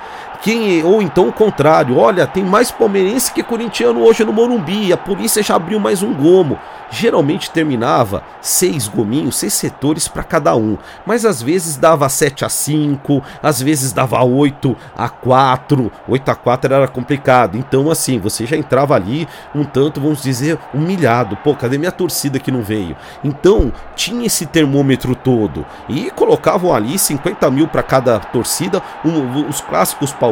Quem, 0.42 0.84
ou 0.84 1.02
então 1.02 1.28
o 1.28 1.34
contrário, 1.34 1.98
olha, 1.98 2.26
tem 2.26 2.44
mais 2.44 2.72
palmeirense 2.72 3.32
que 3.32 3.44
corintiano 3.44 4.02
hoje 4.02 4.26
no 4.26 4.34
Morumbi, 4.34 4.92
a 4.92 4.98
polícia 4.98 5.44
já 5.44 5.56
abriu 5.56 5.80
mais 5.80 6.02
um 6.02 6.14
gomo 6.14 6.58
geralmente 6.92 7.50
terminava 7.50 8.22
seis 8.42 8.88
gominhos, 8.88 9.38
seis 9.38 9.54
setores 9.54 10.08
para 10.08 10.24
cada 10.24 10.56
um, 10.56 10.78
mas 11.06 11.26
às 11.26 11.42
vezes 11.42 11.78
dava 11.78 12.08
7 12.10 12.44
a 12.44 12.50
5, 12.50 13.24
às 13.42 13.62
vezes 13.62 13.94
dava 13.94 14.22
8 14.24 14.76
a 14.96 15.08
4, 15.08 15.92
8 16.08 16.32
a 16.32 16.36
4 16.36 16.74
era 16.74 16.88
complicado. 16.88 17.58
Então 17.58 17.90
assim, 17.90 18.20
você 18.20 18.46
já 18.46 18.58
entrava 18.58 18.94
ali 18.94 19.28
um 19.56 19.64
tanto, 19.64 20.02
vamos 20.02 20.22
dizer, 20.22 20.60
humilhado. 20.74 21.38
Pô, 21.38 21.56
cadê 21.56 21.78
minha 21.78 21.92
torcida 21.92 22.40
que 22.40 22.52
não 22.52 22.62
veio? 22.62 22.96
Então 23.24 23.72
tinha 23.96 24.26
esse 24.26 24.46
termômetro 24.46 25.16
todo 25.16 25.66
e 25.88 26.12
colocavam 26.12 26.74
ali 26.74 27.00
50 27.00 27.50
mil 27.50 27.68
para 27.68 27.82
cada 27.82 28.20
torcida. 28.20 28.84
Um, 29.06 29.48
os 29.48 29.62
clássicos 29.62 30.12
paulistas 30.12 30.31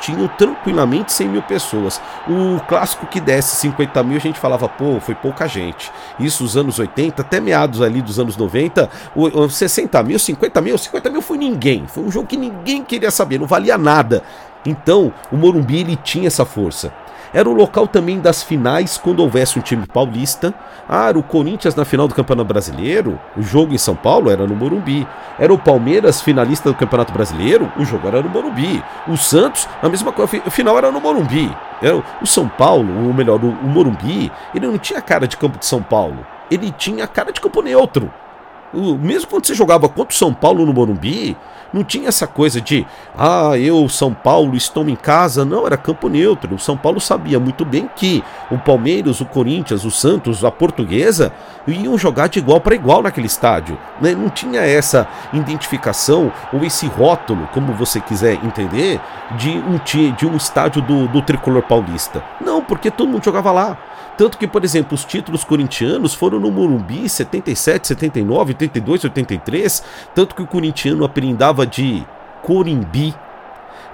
tinham 0.00 0.28
tranquilamente 0.28 1.12
100 1.12 1.28
mil 1.28 1.42
pessoas. 1.42 2.00
O 2.28 2.60
clássico 2.66 3.06
que 3.06 3.20
desse 3.20 3.56
50 3.56 4.02
mil 4.02 4.16
a 4.16 4.20
gente 4.20 4.38
falava, 4.38 4.68
pô, 4.68 5.00
foi 5.00 5.14
pouca 5.14 5.46
gente. 5.46 5.90
Isso 6.18 6.42
nos 6.42 6.56
anos 6.56 6.78
80, 6.78 7.22
até 7.22 7.40
meados 7.40 7.80
ali 7.82 8.02
dos 8.02 8.18
anos 8.18 8.36
90, 8.36 8.90
o, 9.14 9.26
o 9.26 9.50
60 9.50 10.02
mil, 10.02 10.18
50 10.18 10.60
mil, 10.60 10.78
50 10.78 11.10
mil 11.10 11.22
foi 11.22 11.38
ninguém. 11.38 11.86
Foi 11.86 12.04
um 12.04 12.10
jogo 12.10 12.26
que 12.26 12.36
ninguém 12.36 12.82
queria 12.82 13.10
saber, 13.10 13.38
não 13.38 13.46
valia 13.46 13.78
nada. 13.78 14.22
Então, 14.64 15.12
o 15.30 15.36
Morumbi 15.36 15.80
ele 15.80 15.96
tinha 15.96 16.26
essa 16.26 16.44
força. 16.44 16.92
Era 17.34 17.48
o 17.48 17.54
local 17.54 17.86
também 17.86 18.20
das 18.20 18.42
finais 18.42 18.98
quando 18.98 19.20
houvesse 19.20 19.58
um 19.58 19.62
time 19.62 19.86
paulista. 19.86 20.52
Ah, 20.86 21.10
o 21.16 21.22
Corinthians 21.22 21.74
na 21.74 21.84
final 21.84 22.06
do 22.06 22.14
Campeonato 22.14 22.46
Brasileiro, 22.46 23.18
o 23.34 23.42
jogo 23.42 23.72
em 23.72 23.78
São 23.78 23.96
Paulo 23.96 24.30
era 24.30 24.46
no 24.46 24.54
Morumbi. 24.54 25.06
Era 25.38 25.52
o 25.52 25.58
Palmeiras 25.58 26.20
finalista 26.20 26.68
do 26.68 26.76
Campeonato 26.76 27.12
Brasileiro, 27.12 27.72
o 27.78 27.84
jogo 27.86 28.06
era 28.06 28.20
no 28.20 28.28
Morumbi. 28.28 28.84
O 29.08 29.16
Santos, 29.16 29.66
a 29.82 29.88
mesma 29.88 30.12
coisa, 30.12 30.42
o 30.44 30.50
final 30.50 30.76
era 30.76 30.92
no 30.92 31.00
Morumbi. 31.00 31.50
Era 31.80 32.02
o 32.20 32.26
São 32.26 32.46
Paulo, 32.46 33.06
ou 33.06 33.14
melhor, 33.14 33.42
o, 33.42 33.48
o 33.48 33.66
Morumbi, 33.66 34.30
ele 34.54 34.66
não 34.66 34.76
tinha 34.76 35.00
cara 35.00 35.26
de 35.26 35.38
campo 35.38 35.58
de 35.58 35.64
São 35.64 35.82
Paulo. 35.82 36.26
Ele 36.50 36.70
tinha 36.70 37.06
cara 37.06 37.32
de 37.32 37.40
campo 37.40 37.62
neutro. 37.62 38.12
O, 38.74 38.94
mesmo 38.94 39.30
quando 39.30 39.46
você 39.46 39.54
jogava 39.54 39.88
contra 39.88 40.14
o 40.14 40.18
São 40.18 40.34
Paulo 40.34 40.66
no 40.66 40.72
Morumbi, 40.72 41.36
não 41.72 41.82
tinha 41.82 42.08
essa 42.08 42.26
coisa 42.26 42.60
de, 42.60 42.86
ah, 43.16 43.56
eu, 43.58 43.88
São 43.88 44.12
Paulo, 44.12 44.54
estou 44.54 44.88
em 44.88 44.96
casa. 44.96 45.44
Não, 45.44 45.66
era 45.66 45.76
campo 45.76 46.08
neutro. 46.08 46.54
O 46.54 46.58
São 46.58 46.76
Paulo 46.76 47.00
sabia 47.00 47.40
muito 47.40 47.64
bem 47.64 47.88
que 47.96 48.22
o 48.50 48.58
Palmeiras, 48.58 49.20
o 49.20 49.24
Corinthians, 49.24 49.84
o 49.84 49.90
Santos, 49.90 50.44
a 50.44 50.50
Portuguesa 50.50 51.32
iam 51.66 51.96
jogar 51.96 52.28
de 52.28 52.38
igual 52.38 52.60
para 52.60 52.74
igual 52.74 53.02
naquele 53.02 53.26
estádio. 53.26 53.78
Né? 54.00 54.14
Não 54.14 54.28
tinha 54.28 54.60
essa 54.60 55.08
identificação 55.32 56.32
ou 56.52 56.64
esse 56.64 56.86
rótulo, 56.86 57.48
como 57.52 57.72
você 57.72 58.00
quiser 58.00 58.34
entender, 58.44 59.00
de 59.36 59.50
um, 59.50 60.12
de 60.12 60.26
um 60.26 60.36
estádio 60.36 60.82
do, 60.82 61.08
do 61.08 61.22
tricolor 61.22 61.62
paulista. 61.62 62.22
Não, 62.40 62.62
porque 62.62 62.90
todo 62.90 63.08
mundo 63.08 63.24
jogava 63.24 63.50
lá. 63.50 63.78
Tanto 64.16 64.36
que, 64.36 64.46
por 64.46 64.62
exemplo, 64.62 64.94
os 64.94 65.04
títulos 65.04 65.42
corintianos 65.42 66.14
foram 66.14 66.38
no 66.38 66.50
Morumbi 66.50 67.08
77, 67.08 67.88
79, 67.88 68.52
82, 68.52 69.04
83. 69.04 69.82
Tanto 70.14 70.34
que 70.34 70.42
o 70.42 70.46
corintiano 70.46 71.04
aprendava 71.04 71.66
de 71.66 72.04
Corimbi. 72.42 73.14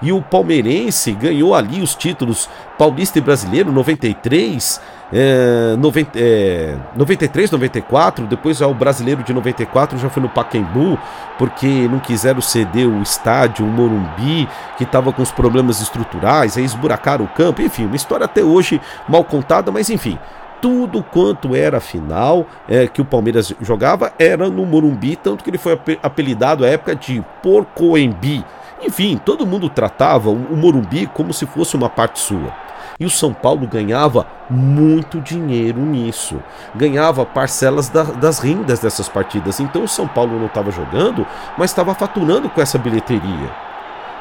E 0.01 0.11
o 0.11 0.21
palmeirense 0.21 1.11
ganhou 1.11 1.53
ali 1.53 1.81
os 1.81 1.93
títulos 1.93 2.49
paulista 2.77 3.17
e 3.17 3.21
brasileiro 3.21 3.71
93, 3.71 4.81
é, 5.11 5.75
90, 5.77 6.11
é, 6.15 6.75
93, 6.95 7.51
94, 7.51 8.25
depois 8.25 8.61
o 8.61 8.73
brasileiro 8.73 9.23
de 9.23 9.33
94 9.33 9.97
já 9.97 10.09
foi 10.09 10.23
no 10.23 10.29
Pacaembu, 10.29 10.97
porque 11.37 11.67
não 11.89 11.99
quiseram 11.99 12.39
ceder 12.39 12.87
o 12.87 13.01
estádio, 13.01 13.65
o 13.65 13.69
Morumbi, 13.69 14.47
que 14.77 14.83
estava 14.83 15.11
com 15.11 15.21
os 15.21 15.31
problemas 15.31 15.81
estruturais, 15.81 16.57
aí 16.57 16.63
esburacaram 16.63 17.25
o 17.25 17.27
campo, 17.27 17.61
enfim, 17.61 17.85
uma 17.85 17.95
história 17.95 18.25
até 18.25 18.41
hoje 18.41 18.79
mal 19.07 19.23
contada, 19.25 19.71
mas 19.71 19.89
enfim, 19.89 20.17
tudo 20.61 21.03
quanto 21.03 21.55
era 21.55 21.79
final 21.79 22.45
é, 22.67 22.87
que 22.87 23.01
o 23.01 23.05
Palmeiras 23.05 23.53
jogava 23.61 24.13
era 24.19 24.49
no 24.49 24.65
Morumbi, 24.65 25.15
tanto 25.15 25.43
que 25.43 25.49
ele 25.49 25.57
foi 25.57 25.79
apelidado 26.03 26.63
à 26.63 26.67
época 26.67 26.95
de 26.95 27.23
Porcoembi. 27.41 28.45
Enfim, 28.81 29.19
todo 29.23 29.45
mundo 29.45 29.69
tratava 29.69 30.29
o 30.29 30.55
Morumbi 30.55 31.07
como 31.07 31.33
se 31.33 31.45
fosse 31.45 31.75
uma 31.75 31.89
parte 31.89 32.19
sua. 32.19 32.53
E 32.99 33.05
o 33.05 33.09
São 33.09 33.33
Paulo 33.33 33.65
ganhava 33.65 34.27
muito 34.49 35.21
dinheiro 35.21 35.79
nisso. 35.79 36.41
Ganhava 36.75 37.25
parcelas 37.25 37.87
da, 37.87 38.03
das 38.03 38.39
rendas 38.39 38.79
dessas 38.79 39.07
partidas. 39.07 39.59
Então 39.59 39.83
o 39.83 39.87
São 39.87 40.07
Paulo 40.07 40.37
não 40.37 40.47
estava 40.47 40.69
jogando, 40.69 41.25
mas 41.57 41.71
estava 41.71 41.93
faturando 41.93 42.49
com 42.49 42.61
essa 42.61 42.77
bilheteria. 42.77 43.69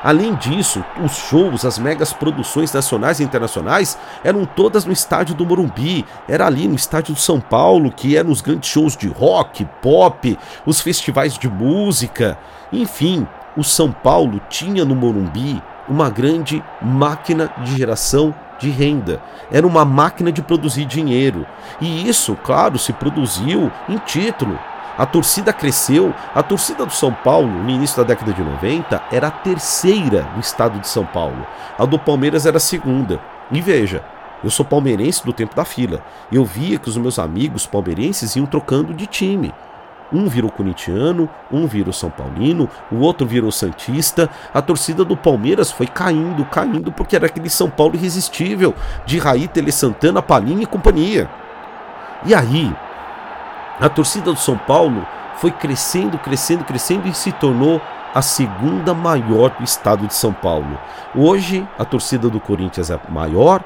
Além 0.02 0.36
disso, 0.36 0.84
os 1.04 1.16
shows, 1.16 1.64
as 1.64 1.76
megas 1.76 2.12
produções 2.12 2.72
nacionais 2.72 3.18
e 3.18 3.24
internacionais 3.24 3.98
eram 4.22 4.44
todas 4.44 4.84
no 4.84 4.92
estádio 4.92 5.34
do 5.34 5.44
Morumbi. 5.44 6.04
Era 6.28 6.46
ali 6.46 6.68
no 6.68 6.76
estádio 6.76 7.14
do 7.14 7.20
São 7.20 7.40
Paulo 7.40 7.90
que 7.90 8.16
eram 8.16 8.30
os 8.30 8.40
grandes 8.40 8.70
shows 8.70 8.96
de 8.96 9.08
rock, 9.08 9.64
pop, 9.82 10.38
os 10.64 10.80
festivais 10.80 11.36
de 11.36 11.48
música. 11.48 12.38
Enfim, 12.72 13.26
o 13.58 13.64
São 13.64 13.90
Paulo 13.90 14.40
tinha 14.48 14.84
no 14.84 14.94
Morumbi 14.94 15.60
uma 15.88 16.08
grande 16.08 16.62
máquina 16.80 17.52
de 17.64 17.76
geração 17.76 18.32
de 18.56 18.70
renda. 18.70 19.20
Era 19.50 19.66
uma 19.66 19.84
máquina 19.84 20.30
de 20.30 20.40
produzir 20.40 20.84
dinheiro. 20.84 21.44
E 21.80 22.08
isso, 22.08 22.36
claro, 22.44 22.78
se 22.78 22.92
produziu 22.92 23.68
em 23.88 23.98
título. 23.98 24.56
A 24.96 25.04
torcida 25.04 25.52
cresceu. 25.52 26.14
A 26.32 26.40
torcida 26.40 26.86
do 26.86 26.92
São 26.92 27.12
Paulo, 27.12 27.48
no 27.48 27.68
início 27.68 27.96
da 27.96 28.04
década 28.04 28.32
de 28.32 28.42
90, 28.42 29.02
era 29.10 29.26
a 29.26 29.32
terceira 29.32 30.22
do 30.34 30.40
estado 30.40 30.78
de 30.78 30.86
São 30.86 31.04
Paulo. 31.04 31.44
A 31.76 31.84
do 31.84 31.98
Palmeiras 31.98 32.46
era 32.46 32.58
a 32.58 32.60
segunda. 32.60 33.20
E 33.50 33.60
veja, 33.60 34.04
eu 34.44 34.50
sou 34.50 34.64
palmeirense 34.64 35.24
do 35.24 35.32
tempo 35.32 35.56
da 35.56 35.64
fila. 35.64 36.00
Eu 36.30 36.44
via 36.44 36.78
que 36.78 36.88
os 36.88 36.96
meus 36.96 37.18
amigos 37.18 37.66
palmeirenses 37.66 38.36
iam 38.36 38.46
trocando 38.46 38.94
de 38.94 39.06
time. 39.06 39.52
Um 40.12 40.26
virou 40.28 40.50
corintiano, 40.50 41.28
um 41.50 41.66
virou 41.66 41.92
São 41.92 42.10
Paulino, 42.10 42.68
o 42.90 43.00
outro 43.00 43.26
virou 43.26 43.52
Santista. 43.52 44.30
A 44.54 44.62
torcida 44.62 45.04
do 45.04 45.16
Palmeiras 45.16 45.70
foi 45.70 45.86
caindo, 45.86 46.44
caindo, 46.46 46.90
porque 46.90 47.16
era 47.16 47.26
aquele 47.26 47.50
São 47.50 47.68
Paulo 47.68 47.94
irresistível, 47.94 48.74
de 49.04 49.18
Raí, 49.18 49.46
Tele 49.46 49.70
Santana, 49.70 50.22
Palinha 50.22 50.62
e 50.62 50.66
companhia. 50.66 51.28
E 52.24 52.34
aí, 52.34 52.74
a 53.80 53.88
torcida 53.88 54.32
do 54.32 54.38
São 54.38 54.56
Paulo 54.56 55.06
foi 55.36 55.50
crescendo, 55.50 56.18
crescendo, 56.18 56.64
crescendo 56.64 57.06
e 57.06 57.14
se 57.14 57.30
tornou 57.32 57.80
a 58.14 58.22
segunda 58.22 58.94
maior 58.94 59.50
do 59.50 59.62
estado 59.62 60.06
de 60.06 60.14
São 60.14 60.32
Paulo. 60.32 60.78
Hoje, 61.14 61.66
a 61.78 61.84
torcida 61.84 62.28
do 62.28 62.40
Corinthians 62.40 62.90
é 62.90 62.98
maior, 63.08 63.62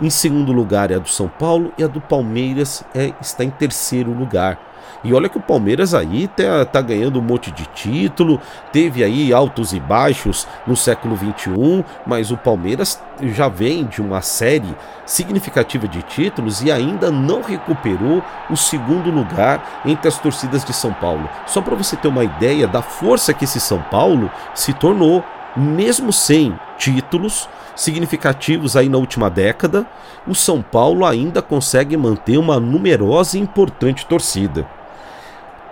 em 0.00 0.10
segundo 0.10 0.52
lugar 0.52 0.90
é 0.90 0.96
a 0.96 0.98
do 0.98 1.08
São 1.08 1.28
Paulo 1.28 1.72
e 1.78 1.84
a 1.84 1.86
do 1.86 2.00
Palmeiras 2.00 2.84
é, 2.94 3.12
está 3.20 3.44
em 3.44 3.50
terceiro 3.50 4.12
lugar. 4.12 4.58
E 5.02 5.12
olha 5.12 5.28
que 5.28 5.38
o 5.38 5.40
Palmeiras 5.40 5.94
aí 5.94 6.28
tá, 6.28 6.64
tá 6.64 6.80
ganhando 6.80 7.18
um 7.18 7.22
monte 7.22 7.50
de 7.50 7.66
título, 7.66 8.40
teve 8.72 9.04
aí 9.04 9.32
altos 9.32 9.72
e 9.72 9.80
baixos 9.80 10.46
no 10.66 10.76
século 10.76 11.14
21, 11.14 11.84
mas 12.06 12.30
o 12.30 12.36
Palmeiras 12.36 13.02
já 13.22 13.48
vem 13.48 13.84
de 13.84 14.00
uma 14.00 14.20
série 14.20 14.74
significativa 15.06 15.86
de 15.86 16.02
títulos 16.02 16.62
e 16.62 16.72
ainda 16.72 17.10
não 17.10 17.42
recuperou 17.42 18.22
o 18.50 18.56
segundo 18.56 19.10
lugar 19.10 19.82
entre 19.84 20.08
as 20.08 20.18
torcidas 20.18 20.64
de 20.64 20.72
São 20.72 20.92
Paulo. 20.92 21.28
Só 21.46 21.60
para 21.60 21.74
você 21.74 21.96
ter 21.96 22.08
uma 22.08 22.24
ideia 22.24 22.66
da 22.66 22.82
força 22.82 23.34
que 23.34 23.44
esse 23.44 23.60
São 23.60 23.80
Paulo 23.82 24.30
se 24.54 24.72
tornou, 24.72 25.22
mesmo 25.56 26.12
sem 26.12 26.58
títulos 26.78 27.48
significativos 27.76 28.76
aí 28.76 28.88
na 28.88 28.98
última 28.98 29.28
década, 29.28 29.86
o 30.26 30.34
São 30.34 30.62
Paulo 30.62 31.04
ainda 31.04 31.42
consegue 31.42 31.96
manter 31.96 32.38
uma 32.38 32.60
numerosa 32.60 33.36
e 33.36 33.40
importante 33.40 34.06
torcida 34.06 34.66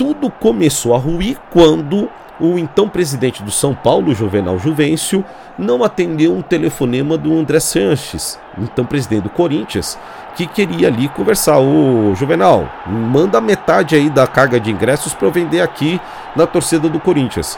tudo 0.02 0.28
começou 0.30 0.96
a 0.96 0.98
ruir 0.98 1.38
quando 1.50 2.10
o 2.40 2.58
então 2.58 2.88
presidente 2.88 3.40
do 3.40 3.52
São 3.52 3.72
Paulo, 3.72 4.12
Juvenal 4.12 4.58
Juvencio, 4.58 5.24
não 5.56 5.84
atendeu 5.84 6.34
um 6.34 6.42
telefonema 6.42 7.16
do 7.16 7.32
André 7.38 7.60
Sanches, 7.60 8.36
então 8.58 8.84
presidente 8.84 9.22
do 9.22 9.30
Corinthians, 9.30 9.96
que 10.34 10.44
queria 10.44 10.88
ali 10.88 11.08
conversar. 11.08 11.58
Ô 11.58 12.16
Juvenal, 12.16 12.68
manda 12.84 13.40
metade 13.40 13.94
aí 13.94 14.10
da 14.10 14.26
carga 14.26 14.58
de 14.58 14.72
ingressos 14.72 15.14
para 15.14 15.30
vender 15.30 15.60
aqui 15.60 16.00
na 16.34 16.48
torcida 16.48 16.88
do 16.88 16.98
Corinthians. 16.98 17.56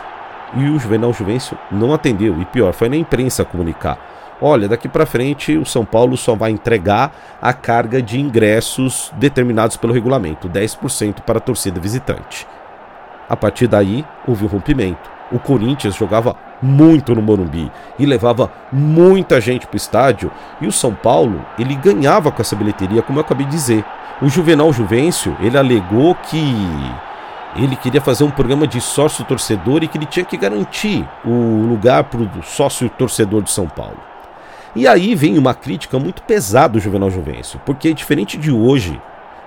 E 0.54 0.68
o 0.68 0.78
Juvenal 0.78 1.12
Juvencio 1.12 1.57
não 1.70 1.92
atendeu, 1.92 2.40
e 2.40 2.44
pior, 2.44 2.72
foi 2.72 2.88
na 2.88 2.96
imprensa 2.96 3.44
comunicar 3.44 3.98
olha, 4.40 4.68
daqui 4.68 4.88
para 4.88 5.07
frente 5.07 5.57
o 5.57 5.64
São 5.64 5.85
Paulo 5.85 6.16
só 6.16 6.35
vai 6.35 6.50
entregar 6.50 7.12
a 7.40 7.52
carga 7.52 8.02
de 8.02 8.20
ingressos 8.20 9.11
determinados 9.16 9.76
pelo 9.76 9.92
regulamento, 9.92 10.48
10% 10.48 11.20
para 11.22 11.38
a 11.38 11.40
torcida 11.40 11.80
visitante. 11.80 12.46
A 13.28 13.37
partir 13.37 13.66
daí, 13.66 14.04
houve 14.26 14.44
um 14.44 14.48
rompimento. 14.48 15.11
O 15.33 15.38
Corinthians 15.38 15.94
jogava 15.94 16.37
muito 16.61 17.14
no 17.14 17.22
Morumbi 17.22 17.72
e 17.98 18.04
levava 18.04 18.52
muita 18.70 19.40
gente 19.40 19.66
para 19.66 19.74
o 19.74 19.78
estádio, 19.78 20.30
e 20.61 20.66
o 20.66 20.72
São 20.72 20.94
Paulo, 20.94 21.44
ele 21.59 21.74
ganhava 21.74 22.30
com 22.30 22.42
essa 22.42 22.54
bilheteria, 22.54 23.02
como 23.02 23.18
eu 23.18 23.22
acabei 23.22 23.46
de 23.46 23.52
dizer. 23.52 23.85
O 24.20 24.28
Juvenal 24.28 24.72
Juvencio, 24.72 25.35
ele 25.40 25.57
alegou 25.57 26.14
que 26.14 26.54
ele 27.57 27.77
queria 27.77 28.01
fazer 28.01 28.25
um 28.25 28.31
programa 28.31 28.67
de 28.67 28.81
sócio 28.81 29.25
torcedor 29.25 29.83
e 29.83 29.88
que 29.88 29.97
ele 29.97 30.07
tinha 30.07 30.25
que 30.25 30.37
garantir 30.37 31.09
o 31.25 31.67
lugar 31.69 32.05
para 32.05 32.21
o 32.21 32.43
sócio 32.43 32.88
torcedor 32.88 33.43
de 33.43 33.51
São 33.51 33.69
Paulo. 33.69 33.99
E 34.75 34.88
aí 34.88 35.14
vem 35.14 35.38
uma 35.38 35.55
crítica 35.55 35.99
muito 35.99 36.23
pesada 36.23 36.75
do 36.75 36.81
Juvenal 36.81 37.11
Juvencio, 37.11 37.61
porque 37.64 37.95
diferente 37.95 38.37
de 38.37 38.51
hoje, 38.51 39.01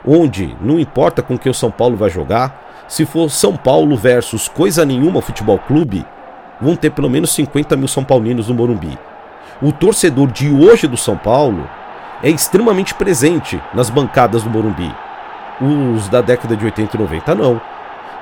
onde 0.06 0.56
não 0.62 0.80
importa 0.80 1.22
com 1.22 1.38
que 1.38 1.50
o 1.50 1.54
São 1.54 1.70
Paulo 1.70 1.98
vai 1.98 2.10
jogar, 2.10 2.86
se 2.88 3.06
for 3.06 3.30
São 3.30 3.58
Paulo 3.58 3.98
versus 3.98 4.48
coisa 4.48 4.86
nenhuma 4.86 5.22
futebol 5.22 5.60
clube, 5.60 6.06
vão 6.62 6.78
ter 6.78 6.92
pelo 6.92 7.10
menos 7.10 7.32
50 7.32 7.76
mil 7.76 7.90
São 7.90 8.06
Paulinos 8.06 8.48
no 8.48 8.56
Morumbi. 8.56 8.98
O 9.62 9.74
torcedor 9.74 10.32
de 10.32 10.50
hoje 10.50 10.88
do 10.88 10.96
São 10.96 11.18
Paulo 11.18 11.70
é 12.24 12.30
extremamente 12.30 12.94
presente 12.94 13.62
nas 13.74 13.90
bancadas 13.90 14.44
do 14.44 14.50
Morumbi. 14.50 14.96
Os 15.60 16.08
da 16.08 16.22
década 16.22 16.56
de 16.56 16.64
80 16.64 16.96
e 16.96 17.00
90 17.00 17.36
não. 17.36 17.60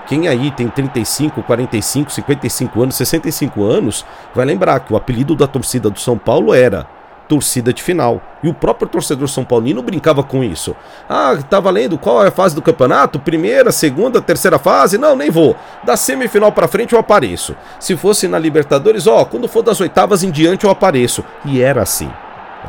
Quem 0.08 0.28
aí 0.28 0.52
tem 0.52 0.68
35, 0.68 1.41
45, 1.44 2.12
55 2.12 2.82
anos, 2.84 2.96
65 2.96 3.63
anos, 3.63 4.06
vai 4.34 4.46
lembrar 4.46 4.80
que 4.80 4.94
o 4.94 4.96
apelido 4.96 5.36
da 5.36 5.48
torcida 5.48 5.89
do 5.89 6.00
São 6.00 6.18
Paulo 6.18 6.54
era 6.54 6.88
torcida 7.28 7.74
de 7.74 7.82
final. 7.82 8.22
E 8.44 8.48
o 8.48 8.54
próprio 8.54 8.88
torcedor 8.88 9.28
São 9.28 9.44
Paulino 9.44 9.82
brincava 9.82 10.24
com 10.24 10.44
isso. 10.44 10.76
Ah, 11.10 11.36
tá 11.50 11.60
valendo 11.60 11.98
qual 11.98 12.24
é 12.24 12.28
a 12.28 12.32
fase 12.32 12.56
do 12.56 12.62
campeonato? 12.62 13.20
Primeira, 13.20 13.72
segunda, 13.72 14.22
terceira 14.22 14.60
fase? 14.60 14.98
Não, 14.98 15.15
nem 15.15 15.30
vou. 15.30 15.56
Da 15.84 15.98
semifinal 15.98 16.52
para 16.52 16.68
frente 16.68 16.94
eu 16.94 17.00
apareço. 17.00 17.56
Se 17.80 17.96
fosse 17.96 18.28
na 18.28 18.39
Libertadores, 18.39 19.08
ó, 19.08 19.26
quando 19.26 19.48
for 19.48 19.63
das 19.63 19.82
oitavas 19.82 20.24
em 20.24 20.32
diante 20.32 20.65
eu 20.65 20.72
apareço. 20.72 21.24
E 21.44 21.62
era 21.62 21.82
assim. 21.82 22.12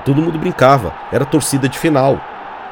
Todo 0.05 0.20
mundo 0.22 0.38
brincava, 0.38 0.92
era 1.12 1.25
torcida 1.25 1.68
de 1.68 1.79
final. 1.79 2.20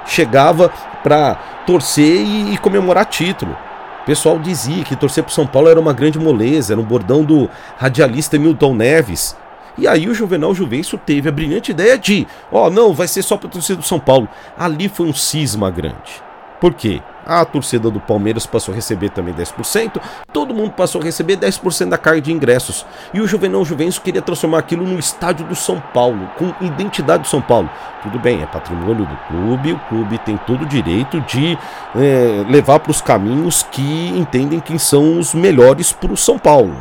Chegava 0.07 0.71
pra 1.03 1.35
torcer 1.67 2.21
e, 2.21 2.55
e 2.55 2.59
comemorar 2.59 3.07
título. 3.07 3.57
O 4.05 4.07
pessoal 4.07 4.39
dizia 4.39 4.85
que 4.85 4.95
torcer 4.95 5.25
pro 5.25 5.33
São 5.33 5.47
Paulo 5.47 5.71
era 5.71 5.81
uma 5.81 5.95
grande 5.95 6.19
moleza, 6.19 6.75
era 6.75 6.81
um 6.81 6.85
bordão 6.85 7.25
do 7.25 7.49
radialista 7.79 8.39
Milton 8.39 8.75
Neves. 8.75 9.35
E 9.79 9.89
aí 9.89 10.07
o 10.07 10.15
Juvenal 10.15 10.55
Juvencio 10.55 10.99
teve 10.99 11.31
a 11.31 11.33
brilhante 11.33 11.71
ideia 11.71 11.97
de, 11.97 12.27
ó, 12.53 12.67
oh, 12.67 12.71
não, 12.71 12.93
vai 12.93 13.09
ser 13.09 13.23
só 13.23 13.39
para 13.39 13.49
torcida 13.49 13.79
do 13.79 13.85
São 13.87 13.99
Paulo. 13.99 14.29
Ali 14.59 14.91
foi 14.91 15.07
um 15.07 15.15
cisma 15.15 15.71
grande. 15.71 16.23
Por 16.61 16.73
quê? 16.75 17.03
A 17.27 17.43
torcida 17.45 17.91
do 17.91 18.01
Palmeiras 18.01 18.45
passou 18.45 18.73
a 18.73 18.75
receber 18.75 19.09
também 19.09 19.33
10%, 19.33 20.01
todo 20.31 20.55
mundo 20.55 20.73
passou 20.73 21.01
a 21.01 21.05
receber 21.05 21.39
10% 21.39 21.89
da 21.89 21.97
carga 21.97 22.21
de 22.21 22.33
ingressos. 22.33 22.85
E 23.15 23.21
o 23.21 23.27
Juvenal 23.27 23.65
Juvencio 23.65 24.03
queria 24.03 24.21
transformar 24.21 24.59
aquilo 24.59 24.87
no 24.87 24.99
estádio 24.99 25.47
do 25.47 25.55
São 25.55 25.81
Paulo, 25.93 26.29
com 26.37 26.53
identidade 26.61 27.23
do 27.23 27.29
São 27.29 27.41
Paulo. 27.41 27.71
Tudo 28.03 28.19
bem, 28.19 28.43
é 28.43 28.47
patrimônio 28.47 29.07
do 29.07 29.17
clube, 29.27 29.73
o 29.73 29.79
clube 29.89 30.19
tem 30.19 30.37
todo 30.37 30.63
o 30.63 30.67
direito 30.67 31.19
de 31.23 31.59
é, 31.97 32.45
levar 32.47 32.79
para 32.81 32.91
os 32.91 33.01
caminhos 33.01 33.63
que 33.63 34.13
entendem 34.15 34.61
que 34.61 34.79
são 34.79 35.19
os 35.19 35.33
melhores 35.35 35.93
para 35.93 36.13
o 36.13 36.17
São 36.17 36.39
Paulo. 36.39 36.77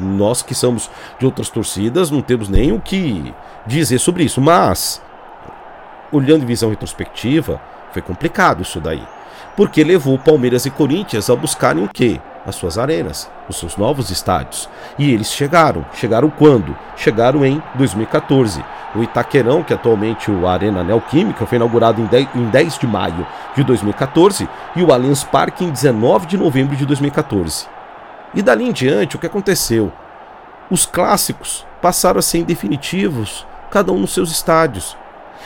Nós 0.00 0.40
que 0.40 0.54
somos 0.54 0.88
de 1.18 1.26
outras 1.26 1.48
torcidas 1.48 2.12
não 2.12 2.22
temos 2.22 2.48
nem 2.48 2.70
o 2.70 2.80
que 2.80 3.34
dizer 3.66 3.98
sobre 3.98 4.22
isso, 4.22 4.40
mas 4.40 5.02
olhando 6.12 6.42
em 6.42 6.46
visão 6.46 6.70
retrospectiva, 6.70 7.60
foi 7.92 8.02
complicado 8.02 8.62
isso 8.62 8.80
daí 8.80 9.02
porque 9.56 9.84
levou 9.84 10.18
Palmeiras 10.18 10.64
e 10.64 10.70
Corinthians 10.70 11.28
a 11.28 11.36
buscarem 11.36 11.84
o 11.84 11.88
quê? 11.88 12.20
As 12.46 12.54
suas 12.54 12.78
arenas, 12.78 13.30
os 13.46 13.58
seus 13.58 13.76
novos 13.76 14.10
estádios. 14.10 14.68
E 14.98 15.12
eles 15.12 15.30
chegaram. 15.30 15.84
Chegaram 15.92 16.30
quando? 16.30 16.74
Chegaram 16.96 17.44
em 17.44 17.62
2014. 17.74 18.64
O 18.94 19.02
Itaquerão, 19.02 19.62
que 19.62 19.74
atualmente 19.74 20.30
o 20.30 20.48
Arena 20.48 20.82
Neoquímica, 20.82 21.44
foi 21.44 21.56
inaugurado 21.56 22.00
em 22.00 22.06
10, 22.06 22.28
em 22.34 22.44
10 22.48 22.78
de 22.78 22.86
maio 22.86 23.26
de 23.54 23.62
2014 23.62 24.48
e 24.74 24.82
o 24.82 24.92
Allianz 24.92 25.22
Parque 25.24 25.62
em 25.62 25.70
19 25.70 26.26
de 26.26 26.38
novembro 26.38 26.74
de 26.74 26.86
2014. 26.86 27.66
E 28.34 28.40
dali 28.40 28.64
em 28.66 28.72
diante, 28.72 29.16
o 29.16 29.18
que 29.18 29.26
aconteceu? 29.26 29.92
Os 30.70 30.86
clássicos 30.86 31.66
passaram 31.82 32.18
a 32.18 32.22
ser 32.22 32.44
definitivos, 32.44 33.46
cada 33.70 33.92
um 33.92 33.98
nos 33.98 34.14
seus 34.14 34.30
estádios. 34.30 34.96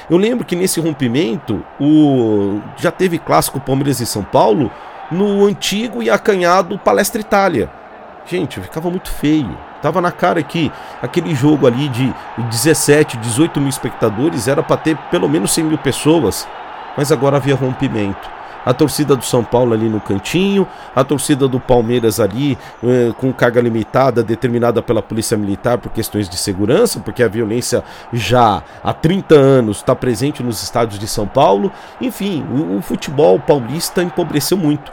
Eu 0.08 0.16
lembro 0.16 0.44
que 0.44 0.56
nesse 0.56 0.80
rompimento, 0.80 1.64
o 1.80 2.60
já 2.76 2.90
teve 2.90 3.18
clássico 3.18 3.60
Palmeiras 3.60 4.00
e 4.00 4.06
São 4.06 4.22
Paulo 4.22 4.70
no 5.10 5.44
antigo 5.46 6.02
e 6.02 6.10
acanhado 6.10 6.78
Palestra 6.78 7.20
Itália. 7.20 7.70
Gente, 8.26 8.60
ficava 8.60 8.90
muito 8.90 9.10
feio. 9.10 9.56
Tava 9.82 10.00
na 10.00 10.10
cara 10.10 10.42
que 10.42 10.72
aquele 11.02 11.34
jogo 11.34 11.66
ali 11.66 11.88
de 11.88 12.12
17, 12.38 13.18
18 13.18 13.60
mil 13.60 13.68
espectadores 13.68 14.48
era 14.48 14.62
para 14.62 14.78
ter 14.78 14.96
pelo 15.10 15.28
menos 15.28 15.52
100 15.52 15.64
mil 15.64 15.78
pessoas. 15.78 16.48
Mas 16.96 17.12
agora 17.12 17.36
havia 17.36 17.54
rompimento 17.54 18.43
a 18.64 18.72
torcida 18.72 19.14
do 19.14 19.24
São 19.24 19.44
Paulo 19.44 19.74
ali 19.74 19.88
no 19.88 20.00
cantinho, 20.00 20.66
a 20.94 21.04
torcida 21.04 21.46
do 21.46 21.60
Palmeiras 21.60 22.18
ali 22.18 22.56
eh, 22.82 23.12
com 23.18 23.32
carga 23.32 23.60
limitada 23.60 24.22
determinada 24.22 24.82
pela 24.82 25.02
Polícia 25.02 25.36
Militar 25.36 25.78
por 25.78 25.92
questões 25.92 26.28
de 26.28 26.36
segurança, 26.36 27.00
porque 27.00 27.22
a 27.22 27.28
violência 27.28 27.84
já 28.12 28.62
há 28.82 28.92
30 28.92 29.34
anos 29.34 29.78
está 29.78 29.94
presente 29.94 30.42
nos 30.42 30.62
estádios 30.62 30.98
de 30.98 31.06
São 31.06 31.26
Paulo. 31.26 31.70
Enfim, 32.00 32.44
o, 32.50 32.78
o 32.78 32.82
futebol 32.82 33.38
paulista 33.38 34.02
empobreceu 34.02 34.56
muito. 34.56 34.92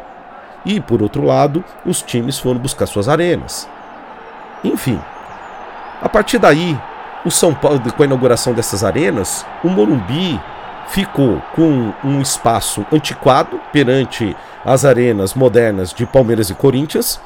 E 0.66 0.80
por 0.80 1.02
outro 1.02 1.24
lado, 1.24 1.64
os 1.86 2.02
times 2.02 2.38
foram 2.38 2.60
buscar 2.60 2.86
suas 2.86 3.10
arenas. 3.10 3.68
Enfim, 4.64 5.00
a 6.02 6.10
partir 6.10 6.38
daí, 6.38 6.78
o 7.26 7.32
São 7.32 7.54
Paulo, 7.54 7.80
com 7.96 8.04
a 8.04 8.06
inauguração 8.06 8.54
dessas 8.54 8.84
arenas, 8.84 9.46
o 9.64 9.70
Morumbi 9.70 10.40
ficou 10.92 11.42
com 11.56 11.94
um 12.04 12.22
espaço 12.22 12.86
antiquado 12.92 13.60
perante 13.72 14.36
as 14.66 14.84
arenas 14.84 15.34
modernas 15.34 15.94
de 15.94 16.06
Palmeiras 16.06 16.50
e 16.50 16.54
Corinthians. 16.54 17.20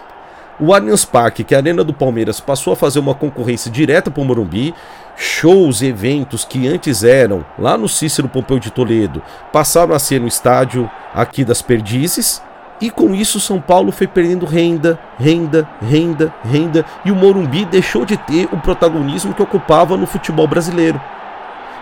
O 0.59 0.73
Allianz 0.73 1.03
Parque, 1.03 1.43
que 1.43 1.53
é 1.53 1.57
a 1.57 1.59
arena 1.59 1.83
do 1.83 1.91
Palmeiras, 1.91 2.39
passou 2.39 2.71
a 2.71 2.75
fazer 2.75 2.99
uma 2.99 3.15
concorrência 3.15 3.69
direta 3.69 4.11
para 4.11 4.21
o 4.21 4.25
Morumbi. 4.25 4.73
Shows 5.17 5.81
e 5.81 5.87
eventos 5.87 6.45
que 6.45 6.67
antes 6.67 7.03
eram 7.03 7.43
lá 7.57 7.77
no 7.77 7.89
Cícero 7.89 8.29
Pompeu 8.29 8.59
de 8.59 8.69
Toledo 8.69 9.21
passaram 9.51 9.95
a 9.95 9.99
ser 9.99 10.21
no 10.21 10.27
estádio 10.27 10.89
aqui 11.13 11.43
das 11.43 11.61
Perdizes. 11.61 12.41
E 12.79 12.91
com 12.91 13.15
isso 13.15 13.39
São 13.39 13.59
Paulo 13.59 13.91
foi 13.91 14.05
perdendo 14.05 14.45
renda, 14.45 14.99
renda, 15.17 15.67
renda, 15.81 16.33
renda, 16.43 16.85
e 17.05 17.11
o 17.11 17.15
Morumbi 17.15 17.65
deixou 17.65 18.05
de 18.05 18.17
ter 18.17 18.49
o 18.51 18.57
protagonismo 18.57 19.33
que 19.33 19.41
ocupava 19.41 19.95
no 19.95 20.05
futebol 20.05 20.45
brasileiro. 20.45 21.01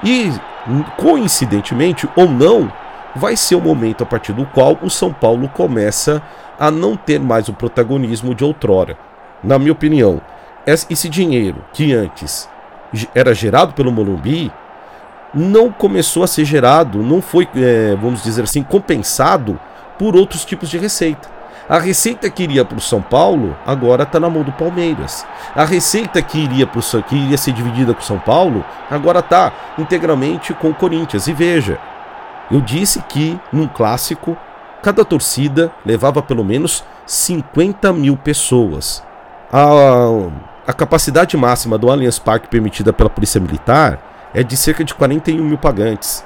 E 0.03 0.31
coincidentemente 0.97 2.09
ou 2.15 2.27
não, 2.27 2.71
vai 3.15 3.35
ser 3.35 3.55
o 3.55 3.61
momento 3.61 4.03
a 4.03 4.05
partir 4.05 4.33
do 4.33 4.45
qual 4.45 4.77
o 4.81 4.89
São 4.89 5.13
Paulo 5.13 5.47
começa 5.49 6.21
a 6.59 6.69
não 6.69 6.95
ter 6.95 7.19
mais 7.19 7.47
o 7.47 7.53
protagonismo 7.53 8.33
de 8.33 8.43
outrora. 8.43 8.97
Na 9.43 9.59
minha 9.59 9.71
opinião, 9.71 10.21
esse 10.65 11.09
dinheiro 11.09 11.63
que 11.73 11.93
antes 11.93 12.49
era 13.13 13.33
gerado 13.33 13.73
pelo 13.73 13.91
Morumbi 13.91 14.51
não 15.33 15.71
começou 15.71 16.23
a 16.23 16.27
ser 16.27 16.45
gerado, 16.45 16.99
não 16.99 17.21
foi, 17.21 17.47
é, 17.55 17.95
vamos 17.99 18.23
dizer 18.23 18.43
assim, 18.43 18.61
compensado 18.61 19.59
por 19.97 20.15
outros 20.15 20.45
tipos 20.45 20.69
de 20.69 20.77
receita. 20.77 21.27
A 21.67 21.79
receita 21.79 22.29
que 22.29 22.43
iria 22.43 22.65
para 22.65 22.77
o 22.77 22.81
São 22.81 23.01
Paulo 23.01 23.55
agora 23.65 24.03
está 24.03 24.19
na 24.19 24.29
mão 24.29 24.43
do 24.43 24.51
Palmeiras. 24.51 25.25
A 25.55 25.63
receita 25.63 26.21
que 26.21 26.37
iria 26.37 26.67
para 26.67 26.79
o 26.79 27.03
que 27.03 27.15
iria 27.15 27.37
ser 27.37 27.53
dividida 27.53 27.93
com 27.93 28.01
o 28.01 28.03
São 28.03 28.19
Paulo 28.19 28.65
agora 28.91 29.19
está 29.19 29.51
integralmente 29.77 30.53
com 30.53 30.69
o 30.69 30.75
Corinthians. 30.75 31.27
E 31.27 31.33
veja, 31.33 31.79
eu 32.51 32.59
disse 32.59 33.01
que 33.03 33.39
num 33.51 33.67
clássico 33.67 34.37
cada 34.81 35.05
torcida 35.05 35.71
levava 35.85 36.21
pelo 36.21 36.43
menos 36.43 36.83
50 37.05 37.93
mil 37.93 38.17
pessoas. 38.17 39.01
A, 39.51 40.31
a 40.67 40.73
capacidade 40.73 41.37
máxima 41.37 41.77
do 41.77 41.89
Allianz 41.89 42.19
Parque 42.19 42.49
permitida 42.49 42.91
pela 42.91 43.09
Polícia 43.09 43.39
Militar 43.39 43.99
é 44.33 44.43
de 44.43 44.57
cerca 44.57 44.83
de 44.83 44.93
41 44.93 45.41
mil 45.41 45.57
pagantes. 45.57 46.25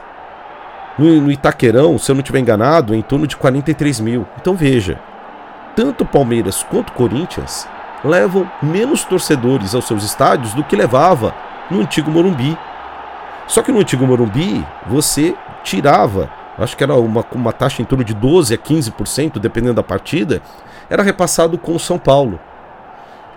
No, 0.98 1.22
no 1.22 1.32
Itaquerão, 1.32 2.00
se 2.00 2.10
eu 2.10 2.16
não 2.16 2.22
estiver 2.22 2.40
enganado, 2.40 2.96
é 2.96 2.98
em 2.98 3.04
torno 3.04 3.28
de 3.28 3.38
43 3.38 4.00
mil. 4.00 4.26
Então 4.42 4.56
veja, 4.56 5.00
tanto 5.78 6.04
Palmeiras 6.04 6.64
quanto 6.64 6.92
Corinthians 6.92 7.70
levam 8.04 8.50
menos 8.64 9.04
torcedores 9.04 9.76
aos 9.76 9.86
seus 9.86 10.04
estádios 10.04 10.56
do 10.56 10.64
que 10.64 10.76
levava 10.76 11.36
no 11.70 11.82
antigo 11.82 12.10
Morumbi. 12.10 12.58
Só 13.46 13.62
que 13.62 13.72
no 13.72 13.80
antigo 13.80 14.08
Morumbi 14.08 14.66
você 14.88 15.36
tirava, 15.64 16.32
acho 16.58 16.76
que 16.76 16.84
era 16.84 16.96
uma, 16.96 17.24
uma 17.32 17.54
taxa 17.54 17.84
em 17.84 17.86
torno 17.86 18.04
de 18.04 18.16
12 18.16 18.56
a 18.56 18.58
15%, 18.58 19.38
dependendo 19.38 19.76
da 19.76 19.84
partida, 19.84 20.42
era 20.90 21.04
repassado 21.04 21.60
com 21.60 21.76
o 21.76 21.80
São 21.80 22.00
Paulo. 22.00 22.40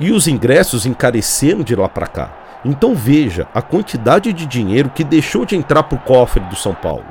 E 0.01 0.11
os 0.11 0.27
ingressos 0.27 0.87
encareceram 0.87 1.61
de 1.61 1.77
lá 1.77 1.91
para 1.91 2.07
cá. 2.07 2.31
Então 2.65 2.95
veja 2.95 3.49
a 3.55 3.61
quantidade 3.61 4.33
de 4.33 4.47
dinheiro 4.47 4.89
que 4.89 5.05
deixou 5.05 5.45
de 5.45 5.57
entrar 5.57 5.83
para 5.83 5.97
o 5.97 6.01
cofre 6.01 6.41
do 6.45 6.57
São 6.57 6.73
Paulo. 6.73 7.05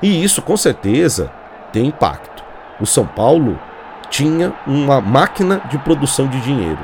E 0.00 0.24
isso 0.24 0.40
com 0.40 0.56
certeza 0.56 1.30
tem 1.70 1.88
impacto. 1.88 2.42
O 2.80 2.86
São 2.86 3.06
Paulo 3.06 3.58
tinha 4.16 4.54
uma 4.66 4.98
máquina 4.98 5.60
de 5.68 5.76
produção 5.76 6.26
de 6.26 6.40
dinheiro. 6.40 6.78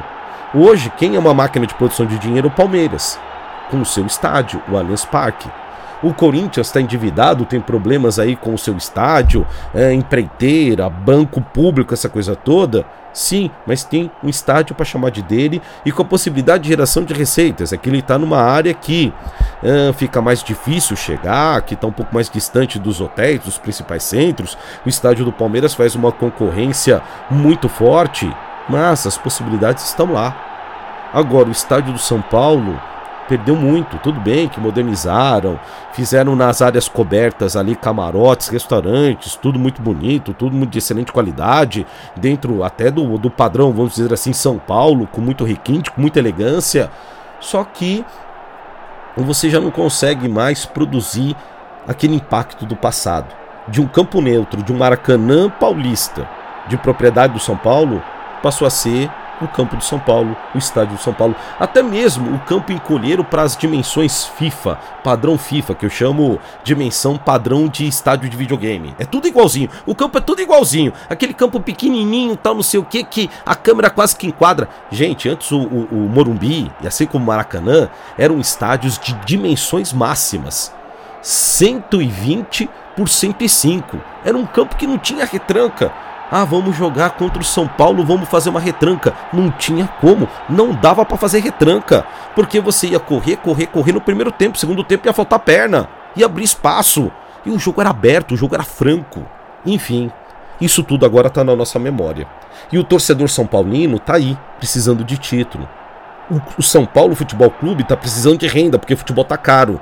Hoje, 0.54 0.92
quem 0.98 1.16
é 1.16 1.18
uma 1.18 1.32
máquina 1.32 1.66
de 1.66 1.74
produção 1.74 2.04
de 2.04 2.18
dinheiro 2.18 2.48
é 2.48 2.50
o 2.50 2.54
Palmeiras, 2.54 3.18
com 3.70 3.80
o 3.80 3.86
seu 3.86 4.04
estádio, 4.04 4.60
o 4.68 4.76
Allianz 4.76 5.06
Parque. 5.06 5.48
O 6.02 6.12
Corinthians 6.12 6.66
está 6.66 6.78
endividado, 6.78 7.46
tem 7.46 7.58
problemas 7.58 8.18
aí 8.18 8.36
com 8.36 8.52
o 8.52 8.58
seu 8.58 8.76
estádio, 8.76 9.46
é, 9.74 9.94
empreiteira, 9.94 10.90
banco 10.90 11.40
público, 11.40 11.94
essa 11.94 12.10
coisa 12.10 12.36
toda. 12.36 12.84
Sim, 13.12 13.50
mas 13.66 13.84
tem 13.84 14.10
um 14.22 14.28
estádio 14.28 14.74
para 14.74 14.84
chamar 14.84 15.10
de 15.10 15.22
dele 15.22 15.60
e 15.84 15.92
com 15.92 16.02
a 16.02 16.04
possibilidade 16.04 16.64
de 16.64 16.70
geração 16.70 17.04
de 17.04 17.12
receitas. 17.12 17.72
É 17.72 17.76
que 17.76 17.88
ele 17.88 17.98
está 17.98 18.18
numa 18.18 18.38
área 18.38 18.72
que 18.72 19.12
uh, 19.62 19.92
fica 19.92 20.20
mais 20.22 20.42
difícil 20.42 20.96
chegar, 20.96 21.60
que 21.62 21.74
está 21.74 21.86
um 21.86 21.92
pouco 21.92 22.14
mais 22.14 22.30
distante 22.30 22.78
dos 22.78 23.00
hotéis, 23.00 23.40
dos 23.40 23.58
principais 23.58 24.02
centros. 24.02 24.56
O 24.84 24.88
estádio 24.88 25.24
do 25.24 25.32
Palmeiras 25.32 25.74
faz 25.74 25.94
uma 25.94 26.10
concorrência 26.10 27.02
muito 27.30 27.68
forte, 27.68 28.30
mas 28.68 29.06
as 29.06 29.18
possibilidades 29.18 29.84
estão 29.84 30.12
lá. 30.12 31.10
Agora, 31.12 31.48
o 31.48 31.52
estádio 31.52 31.92
do 31.92 31.98
São 31.98 32.22
Paulo 32.22 32.80
perdeu 33.32 33.56
muito. 33.56 33.96
Tudo 33.98 34.20
bem 34.20 34.46
que 34.46 34.60
modernizaram, 34.60 35.58
fizeram 35.94 36.36
nas 36.36 36.60
áreas 36.60 36.86
cobertas 36.86 37.56
ali 37.56 37.74
camarotes, 37.74 38.48
restaurantes, 38.48 39.36
tudo 39.36 39.58
muito 39.58 39.80
bonito, 39.80 40.34
tudo 40.34 40.66
de 40.66 40.76
excelente 40.78 41.10
qualidade, 41.10 41.86
dentro 42.14 42.62
até 42.62 42.90
do, 42.90 43.16
do 43.16 43.30
padrão, 43.30 43.72
vamos 43.72 43.94
dizer 43.94 44.12
assim, 44.12 44.34
São 44.34 44.58
Paulo, 44.58 45.06
com 45.06 45.22
muito 45.22 45.44
requinte, 45.44 45.90
com 45.90 45.98
muita 45.98 46.18
elegância. 46.18 46.90
Só 47.40 47.64
que 47.64 48.04
você 49.16 49.48
já 49.48 49.60
não 49.60 49.70
consegue 49.70 50.28
mais 50.28 50.66
produzir 50.66 51.34
aquele 51.88 52.16
impacto 52.16 52.66
do 52.66 52.76
passado. 52.76 53.34
De 53.66 53.80
um 53.80 53.86
campo 53.86 54.20
neutro, 54.20 54.62
de 54.62 54.72
um 54.72 54.76
Maracanã 54.76 55.48
paulista, 55.48 56.28
de 56.68 56.76
propriedade 56.76 57.32
do 57.32 57.40
São 57.40 57.56
Paulo, 57.56 58.02
passou 58.42 58.66
a 58.66 58.70
ser 58.70 59.10
o 59.44 59.48
campo 59.48 59.76
do 59.76 59.84
São 59.84 59.98
Paulo, 59.98 60.36
o 60.54 60.58
estádio 60.58 60.96
do 60.96 61.02
São 61.02 61.12
Paulo, 61.12 61.34
até 61.58 61.82
mesmo 61.82 62.34
o 62.34 62.38
campo 62.40 62.72
encolheiro 62.72 63.24
para 63.24 63.42
as 63.42 63.56
dimensões 63.56 64.24
FIFA, 64.24 64.78
padrão 65.02 65.38
FIFA, 65.38 65.74
que 65.74 65.86
eu 65.86 65.90
chamo 65.90 66.40
dimensão 66.64 67.16
padrão 67.16 67.68
de 67.68 67.86
estádio 67.86 68.28
de 68.28 68.36
videogame. 68.36 68.94
É 68.98 69.04
tudo 69.04 69.28
igualzinho, 69.28 69.68
o 69.86 69.94
campo 69.94 70.18
é 70.18 70.20
tudo 70.20 70.42
igualzinho, 70.42 70.92
aquele 71.08 71.34
campo 71.34 71.60
pequenininho, 71.60 72.36
tal, 72.36 72.54
não 72.54 72.62
sei 72.62 72.80
o 72.80 72.84
que, 72.84 73.04
que 73.04 73.30
a 73.44 73.54
câmera 73.54 73.90
quase 73.90 74.16
que 74.16 74.26
enquadra. 74.26 74.68
Gente, 74.90 75.28
antes 75.28 75.50
o, 75.50 75.58
o, 75.58 75.88
o 75.90 76.08
Morumbi, 76.08 76.70
e 76.80 76.86
assim 76.86 77.06
como 77.06 77.24
o 77.24 77.26
Maracanã, 77.26 77.88
eram 78.18 78.38
estádios 78.38 78.98
de 78.98 79.12
dimensões 79.24 79.92
máximas. 79.92 80.74
120 81.22 82.68
por 82.96 83.08
105. 83.08 83.98
Era 84.24 84.36
um 84.36 84.46
campo 84.46 84.76
que 84.76 84.86
não 84.86 84.98
tinha 84.98 85.24
retranca. 85.24 85.92
Ah, 86.34 86.46
vamos 86.46 86.74
jogar 86.74 87.10
contra 87.10 87.42
o 87.42 87.44
São 87.44 87.68
Paulo, 87.68 88.02
vamos 88.06 88.26
fazer 88.26 88.48
uma 88.48 88.58
retranca. 88.58 89.12
Não 89.30 89.50
tinha 89.50 89.86
como, 90.00 90.26
não 90.48 90.72
dava 90.72 91.04
para 91.04 91.18
fazer 91.18 91.40
retranca, 91.40 92.06
porque 92.34 92.58
você 92.58 92.86
ia 92.86 92.98
correr, 92.98 93.36
correr, 93.36 93.66
correr 93.66 93.92
no 93.92 94.00
primeiro 94.00 94.32
tempo, 94.32 94.56
segundo 94.56 94.82
tempo 94.82 95.06
ia 95.06 95.12
faltar 95.12 95.40
perna, 95.40 95.90
ia 96.16 96.24
abrir 96.24 96.44
espaço. 96.44 97.12
E 97.44 97.50
o 97.50 97.58
jogo 97.58 97.82
era 97.82 97.90
aberto, 97.90 98.32
o 98.32 98.36
jogo 98.38 98.54
era 98.54 98.64
franco. 98.64 99.26
Enfim, 99.66 100.10
isso 100.58 100.82
tudo 100.82 101.04
agora 101.04 101.28
tá 101.28 101.44
na 101.44 101.54
nossa 101.54 101.78
memória. 101.78 102.26
E 102.72 102.78
o 102.78 102.84
torcedor 102.84 103.28
são 103.28 103.46
paulino 103.46 103.98
tá 103.98 104.14
aí, 104.14 104.34
precisando 104.56 105.04
de 105.04 105.18
título. 105.18 105.68
O 106.56 106.62
São 106.62 106.86
Paulo 106.86 107.14
Futebol 107.14 107.50
Clube 107.50 107.84
tá 107.84 107.94
precisando 107.94 108.38
de 108.38 108.46
renda, 108.46 108.78
porque 108.78 108.94
o 108.94 108.96
futebol 108.96 109.26
tá 109.26 109.36
caro. 109.36 109.78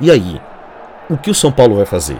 E 0.00 0.10
aí? 0.10 0.40
O 1.10 1.18
que 1.18 1.30
o 1.30 1.34
São 1.34 1.52
Paulo 1.52 1.76
vai 1.76 1.84
fazer? 1.84 2.16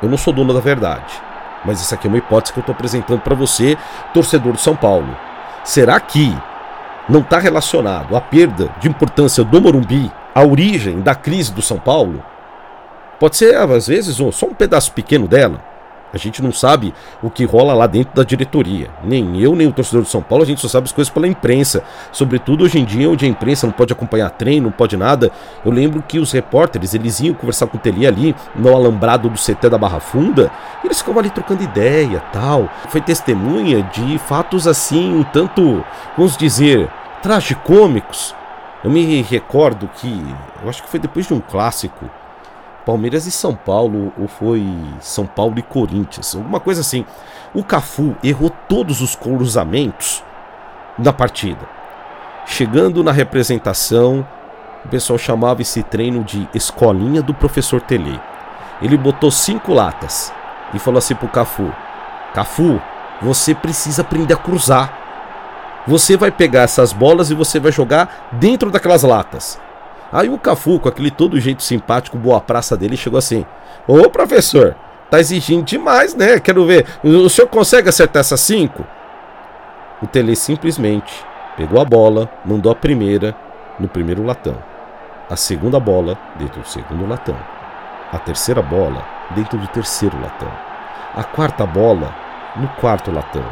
Eu 0.00 0.08
não 0.08 0.16
sou 0.16 0.32
dono 0.32 0.54
da 0.54 0.60
verdade. 0.60 1.26
Mas 1.66 1.80
isso 1.80 1.94
aqui 1.94 2.06
é 2.06 2.08
uma 2.08 2.18
hipótese 2.18 2.52
que 2.52 2.58
eu 2.58 2.62
estou 2.62 2.74
apresentando 2.74 3.20
para 3.20 3.34
você, 3.34 3.76
torcedor 4.14 4.52
do 4.52 4.58
São 4.58 4.76
Paulo. 4.76 5.16
Será 5.64 5.98
que 5.98 6.32
não 7.08 7.20
está 7.20 7.38
relacionado 7.38 8.16
a 8.16 8.20
perda 8.20 8.70
de 8.78 8.88
importância 8.88 9.42
do 9.42 9.60
Morumbi 9.60 10.10
à 10.32 10.44
origem 10.44 11.00
da 11.00 11.14
crise 11.14 11.52
do 11.52 11.60
São 11.60 11.78
Paulo? 11.78 12.22
Pode 13.18 13.36
ser, 13.36 13.56
às 13.56 13.88
vezes, 13.88 14.16
só 14.32 14.46
um 14.46 14.54
pedaço 14.54 14.92
pequeno 14.92 15.26
dela. 15.26 15.60
A 16.12 16.18
gente 16.18 16.42
não 16.42 16.52
sabe 16.52 16.94
o 17.22 17.28
que 17.28 17.44
rola 17.44 17.74
lá 17.74 17.86
dentro 17.86 18.14
da 18.14 18.22
diretoria. 18.22 18.88
Nem 19.02 19.40
eu, 19.40 19.54
nem 19.54 19.66
o 19.66 19.72
torcedor 19.72 20.02
de 20.02 20.08
São 20.08 20.22
Paulo, 20.22 20.44
a 20.44 20.46
gente 20.46 20.60
só 20.60 20.68
sabe 20.68 20.84
as 20.84 20.92
coisas 20.92 21.12
pela 21.12 21.26
imprensa. 21.26 21.82
Sobretudo 22.12 22.64
hoje 22.64 22.78
em 22.78 22.84
dia, 22.84 23.10
onde 23.10 23.24
a 23.24 23.28
imprensa 23.28 23.66
não 23.66 23.72
pode 23.72 23.92
acompanhar 23.92 24.30
treino, 24.30 24.66
não 24.66 24.72
pode 24.72 24.96
nada. 24.96 25.30
Eu 25.64 25.72
lembro 25.72 26.02
que 26.02 26.18
os 26.18 26.32
repórteres, 26.32 26.94
eles 26.94 27.20
iam 27.20 27.34
conversar 27.34 27.66
com 27.66 27.76
o 27.76 27.80
Teli 27.80 28.06
ali, 28.06 28.34
no 28.54 28.74
alambrado 28.74 29.28
do 29.28 29.38
CT 29.38 29.68
da 29.68 29.78
Barra 29.78 30.00
Funda, 30.00 30.50
e 30.82 30.86
eles 30.86 30.98
ficavam 30.98 31.20
ali 31.20 31.30
trocando 31.30 31.62
ideia 31.62 32.22
tal. 32.32 32.68
Foi 32.88 33.00
testemunha 33.00 33.82
de 33.82 34.18
fatos 34.18 34.66
assim, 34.66 35.14
um 35.14 35.22
tanto, 35.22 35.84
vamos 36.16 36.36
dizer, 36.36 36.88
tragicômicos. 37.22 38.34
Eu 38.84 38.90
me 38.90 39.22
recordo 39.22 39.88
que, 39.96 40.24
eu 40.62 40.68
acho 40.68 40.82
que 40.82 40.88
foi 40.88 41.00
depois 41.00 41.26
de 41.26 41.34
um 41.34 41.40
clássico, 41.40 42.08
Palmeiras 42.86 43.26
e 43.26 43.32
São 43.32 43.52
Paulo, 43.52 44.12
ou 44.16 44.28
foi 44.28 44.64
São 45.00 45.26
Paulo 45.26 45.58
e 45.58 45.62
Corinthians, 45.62 46.36
alguma 46.36 46.60
coisa 46.60 46.82
assim. 46.82 47.04
O 47.52 47.64
Cafu 47.64 48.14
errou 48.22 48.48
todos 48.68 49.00
os 49.00 49.16
cruzamentos 49.16 50.22
da 50.96 51.12
partida. 51.12 51.68
Chegando 52.46 53.02
na 53.02 53.10
representação, 53.10 54.24
o 54.84 54.88
pessoal 54.88 55.18
chamava 55.18 55.62
esse 55.62 55.82
treino 55.82 56.22
de 56.22 56.48
escolinha 56.54 57.20
do 57.20 57.34
professor 57.34 57.80
Tele. 57.80 58.20
Ele 58.80 58.96
botou 58.96 59.32
cinco 59.32 59.74
latas 59.74 60.32
e 60.72 60.78
falou 60.78 60.98
assim 60.98 61.16
pro 61.16 61.26
Cafu: 61.26 61.72
Cafu, 62.32 62.80
você 63.20 63.52
precisa 63.52 64.02
aprender 64.02 64.34
a 64.34 64.38
cruzar. 64.38 64.96
Você 65.88 66.16
vai 66.16 66.30
pegar 66.30 66.62
essas 66.62 66.92
bolas 66.92 67.30
e 67.30 67.34
você 67.34 67.58
vai 67.58 67.72
jogar 67.72 68.28
dentro 68.32 68.70
daquelas 68.70 69.02
latas. 69.02 69.60
Aí 70.16 70.30
o 70.30 70.38
Cafu, 70.38 70.80
com 70.80 70.88
aquele 70.88 71.10
todo 71.10 71.38
jeito 71.38 71.62
simpático, 71.62 72.16
boa 72.16 72.40
praça 72.40 72.74
dele, 72.74 72.96
chegou 72.96 73.18
assim: 73.18 73.44
Ô 73.86 74.08
professor, 74.08 74.74
tá 75.10 75.20
exigindo 75.20 75.62
demais, 75.62 76.14
né? 76.14 76.40
Quero 76.40 76.64
ver. 76.64 76.86
O 77.04 77.28
senhor 77.28 77.48
consegue 77.48 77.90
acertar 77.90 78.20
essas 78.20 78.40
cinco? 78.40 78.82
O 80.00 80.06
Tele 80.06 80.34
simplesmente 80.34 81.12
pegou 81.54 81.78
a 81.78 81.84
bola, 81.84 82.30
mandou 82.46 82.72
a 82.72 82.74
primeira 82.74 83.36
no 83.78 83.88
primeiro 83.88 84.24
latão, 84.24 84.56
a 85.28 85.36
segunda 85.36 85.78
bola 85.78 86.16
dentro 86.36 86.62
do 86.62 86.66
segundo 86.66 87.06
latão, 87.06 87.36
a 88.10 88.18
terceira 88.18 88.62
bola 88.62 89.04
dentro 89.32 89.58
do 89.58 89.66
terceiro 89.66 90.18
latão, 90.18 90.50
a 91.14 91.24
quarta 91.24 91.66
bola 91.66 92.10
no 92.56 92.68
quarto 92.80 93.10
latão 93.10 93.44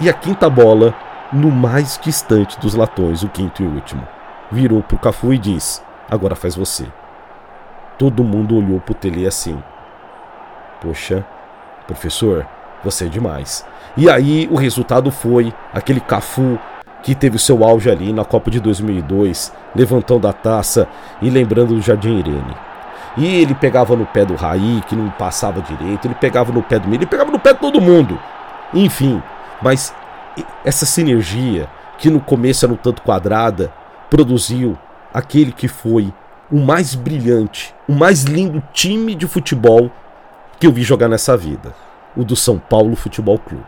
e 0.00 0.08
a 0.08 0.14
quinta 0.14 0.48
bola 0.48 0.94
no 1.30 1.50
mais 1.50 2.00
distante 2.02 2.58
dos 2.58 2.74
latões, 2.74 3.22
o 3.22 3.28
quinto 3.28 3.62
e 3.62 3.66
último. 3.66 4.08
Virou 4.50 4.82
pro 4.82 4.96
Cafu 4.96 5.34
e 5.34 5.38
disse: 5.38 5.86
Agora 6.10 6.34
faz 6.34 6.54
você. 6.54 6.86
Todo 7.98 8.24
mundo 8.24 8.56
olhou 8.56 8.80
pro 8.80 8.94
Tele 8.94 9.26
assim. 9.26 9.62
Poxa, 10.80 11.26
professor, 11.86 12.46
você 12.82 13.06
é 13.06 13.08
demais. 13.08 13.66
E 13.96 14.08
aí 14.08 14.48
o 14.50 14.56
resultado 14.56 15.10
foi 15.10 15.52
aquele 15.72 16.00
Cafu 16.00 16.58
que 17.02 17.14
teve 17.14 17.36
o 17.36 17.38
seu 17.38 17.64
auge 17.64 17.90
ali 17.90 18.12
na 18.12 18.24
Copa 18.24 18.50
de 18.50 18.60
2002, 18.60 19.52
levantando 19.74 20.26
a 20.28 20.32
taça 20.32 20.88
e 21.20 21.30
lembrando 21.30 21.74
do 21.74 21.80
Jardim 21.80 22.18
Irene. 22.18 22.54
E 23.16 23.40
ele 23.40 23.54
pegava 23.54 23.96
no 23.96 24.06
pé 24.06 24.24
do 24.24 24.36
Raí, 24.36 24.82
que 24.86 24.94
não 24.94 25.10
passava 25.10 25.60
direito, 25.60 26.06
ele 26.06 26.14
pegava 26.14 26.52
no 26.52 26.62
pé 26.62 26.78
do 26.78 26.88
Milho, 26.88 27.00
ele 27.00 27.06
pegava 27.06 27.30
no 27.30 27.38
pé 27.38 27.52
de 27.52 27.60
todo 27.60 27.80
mundo. 27.80 28.18
Enfim, 28.72 29.22
mas 29.60 29.94
essa 30.64 30.86
sinergia, 30.86 31.68
que 31.98 32.10
no 32.10 32.20
começo 32.20 32.64
era 32.64 32.72
um 32.72 32.76
tanto 32.76 33.02
quadrada, 33.02 33.72
produziu 34.08 34.78
aquele 35.12 35.52
que 35.52 35.68
foi 35.68 36.12
o 36.50 36.58
mais 36.58 36.94
brilhante, 36.94 37.74
o 37.88 37.92
mais 37.92 38.24
lindo 38.24 38.62
time 38.72 39.14
de 39.14 39.26
futebol 39.26 39.90
que 40.58 40.66
eu 40.66 40.72
vi 40.72 40.82
jogar 40.82 41.08
nessa 41.08 41.36
vida, 41.36 41.74
o 42.16 42.24
do 42.24 42.34
São 42.34 42.58
Paulo 42.58 42.96
Futebol 42.96 43.38
Clube. 43.38 43.64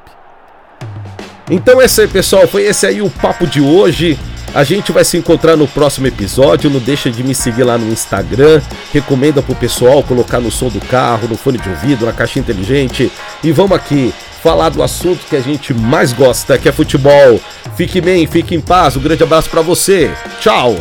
Então 1.50 1.80
é 1.80 1.86
isso 1.86 2.00
aí, 2.00 2.08
pessoal, 2.08 2.46
foi 2.46 2.62
esse 2.62 2.86
aí 2.86 3.02
o 3.02 3.10
papo 3.10 3.46
de 3.46 3.60
hoje. 3.60 4.18
A 4.54 4.64
gente 4.64 4.90
vai 4.90 5.04
se 5.04 5.16
encontrar 5.16 5.56
no 5.56 5.66
próximo 5.68 6.06
episódio. 6.06 6.70
Não 6.70 6.80
deixa 6.80 7.10
de 7.10 7.22
me 7.22 7.34
seguir 7.34 7.62
lá 7.62 7.78
no 7.78 7.90
Instagram. 7.92 8.60
Recomenda 8.92 9.40
pro 9.40 9.54
pessoal 9.54 10.02
colocar 10.02 10.40
no 10.40 10.50
som 10.50 10.68
do 10.68 10.80
carro, 10.80 11.28
no 11.28 11.36
fone 11.36 11.58
de 11.58 11.68
ouvido, 11.68 12.06
na 12.06 12.12
caixa 12.12 12.40
inteligente. 12.40 13.12
E 13.44 13.52
vamos 13.52 13.76
aqui 13.76 14.12
falar 14.42 14.70
do 14.70 14.82
assunto 14.82 15.26
que 15.28 15.36
a 15.36 15.40
gente 15.40 15.72
mais 15.72 16.12
gosta, 16.12 16.58
que 16.58 16.68
é 16.68 16.72
futebol. 16.72 17.40
Fique 17.76 18.00
bem, 18.00 18.26
fique 18.26 18.54
em 18.54 18.60
paz. 18.60 18.96
Um 18.96 19.00
grande 19.00 19.22
abraço 19.22 19.48
para 19.48 19.62
você. 19.62 20.10
Tchau. 20.40 20.74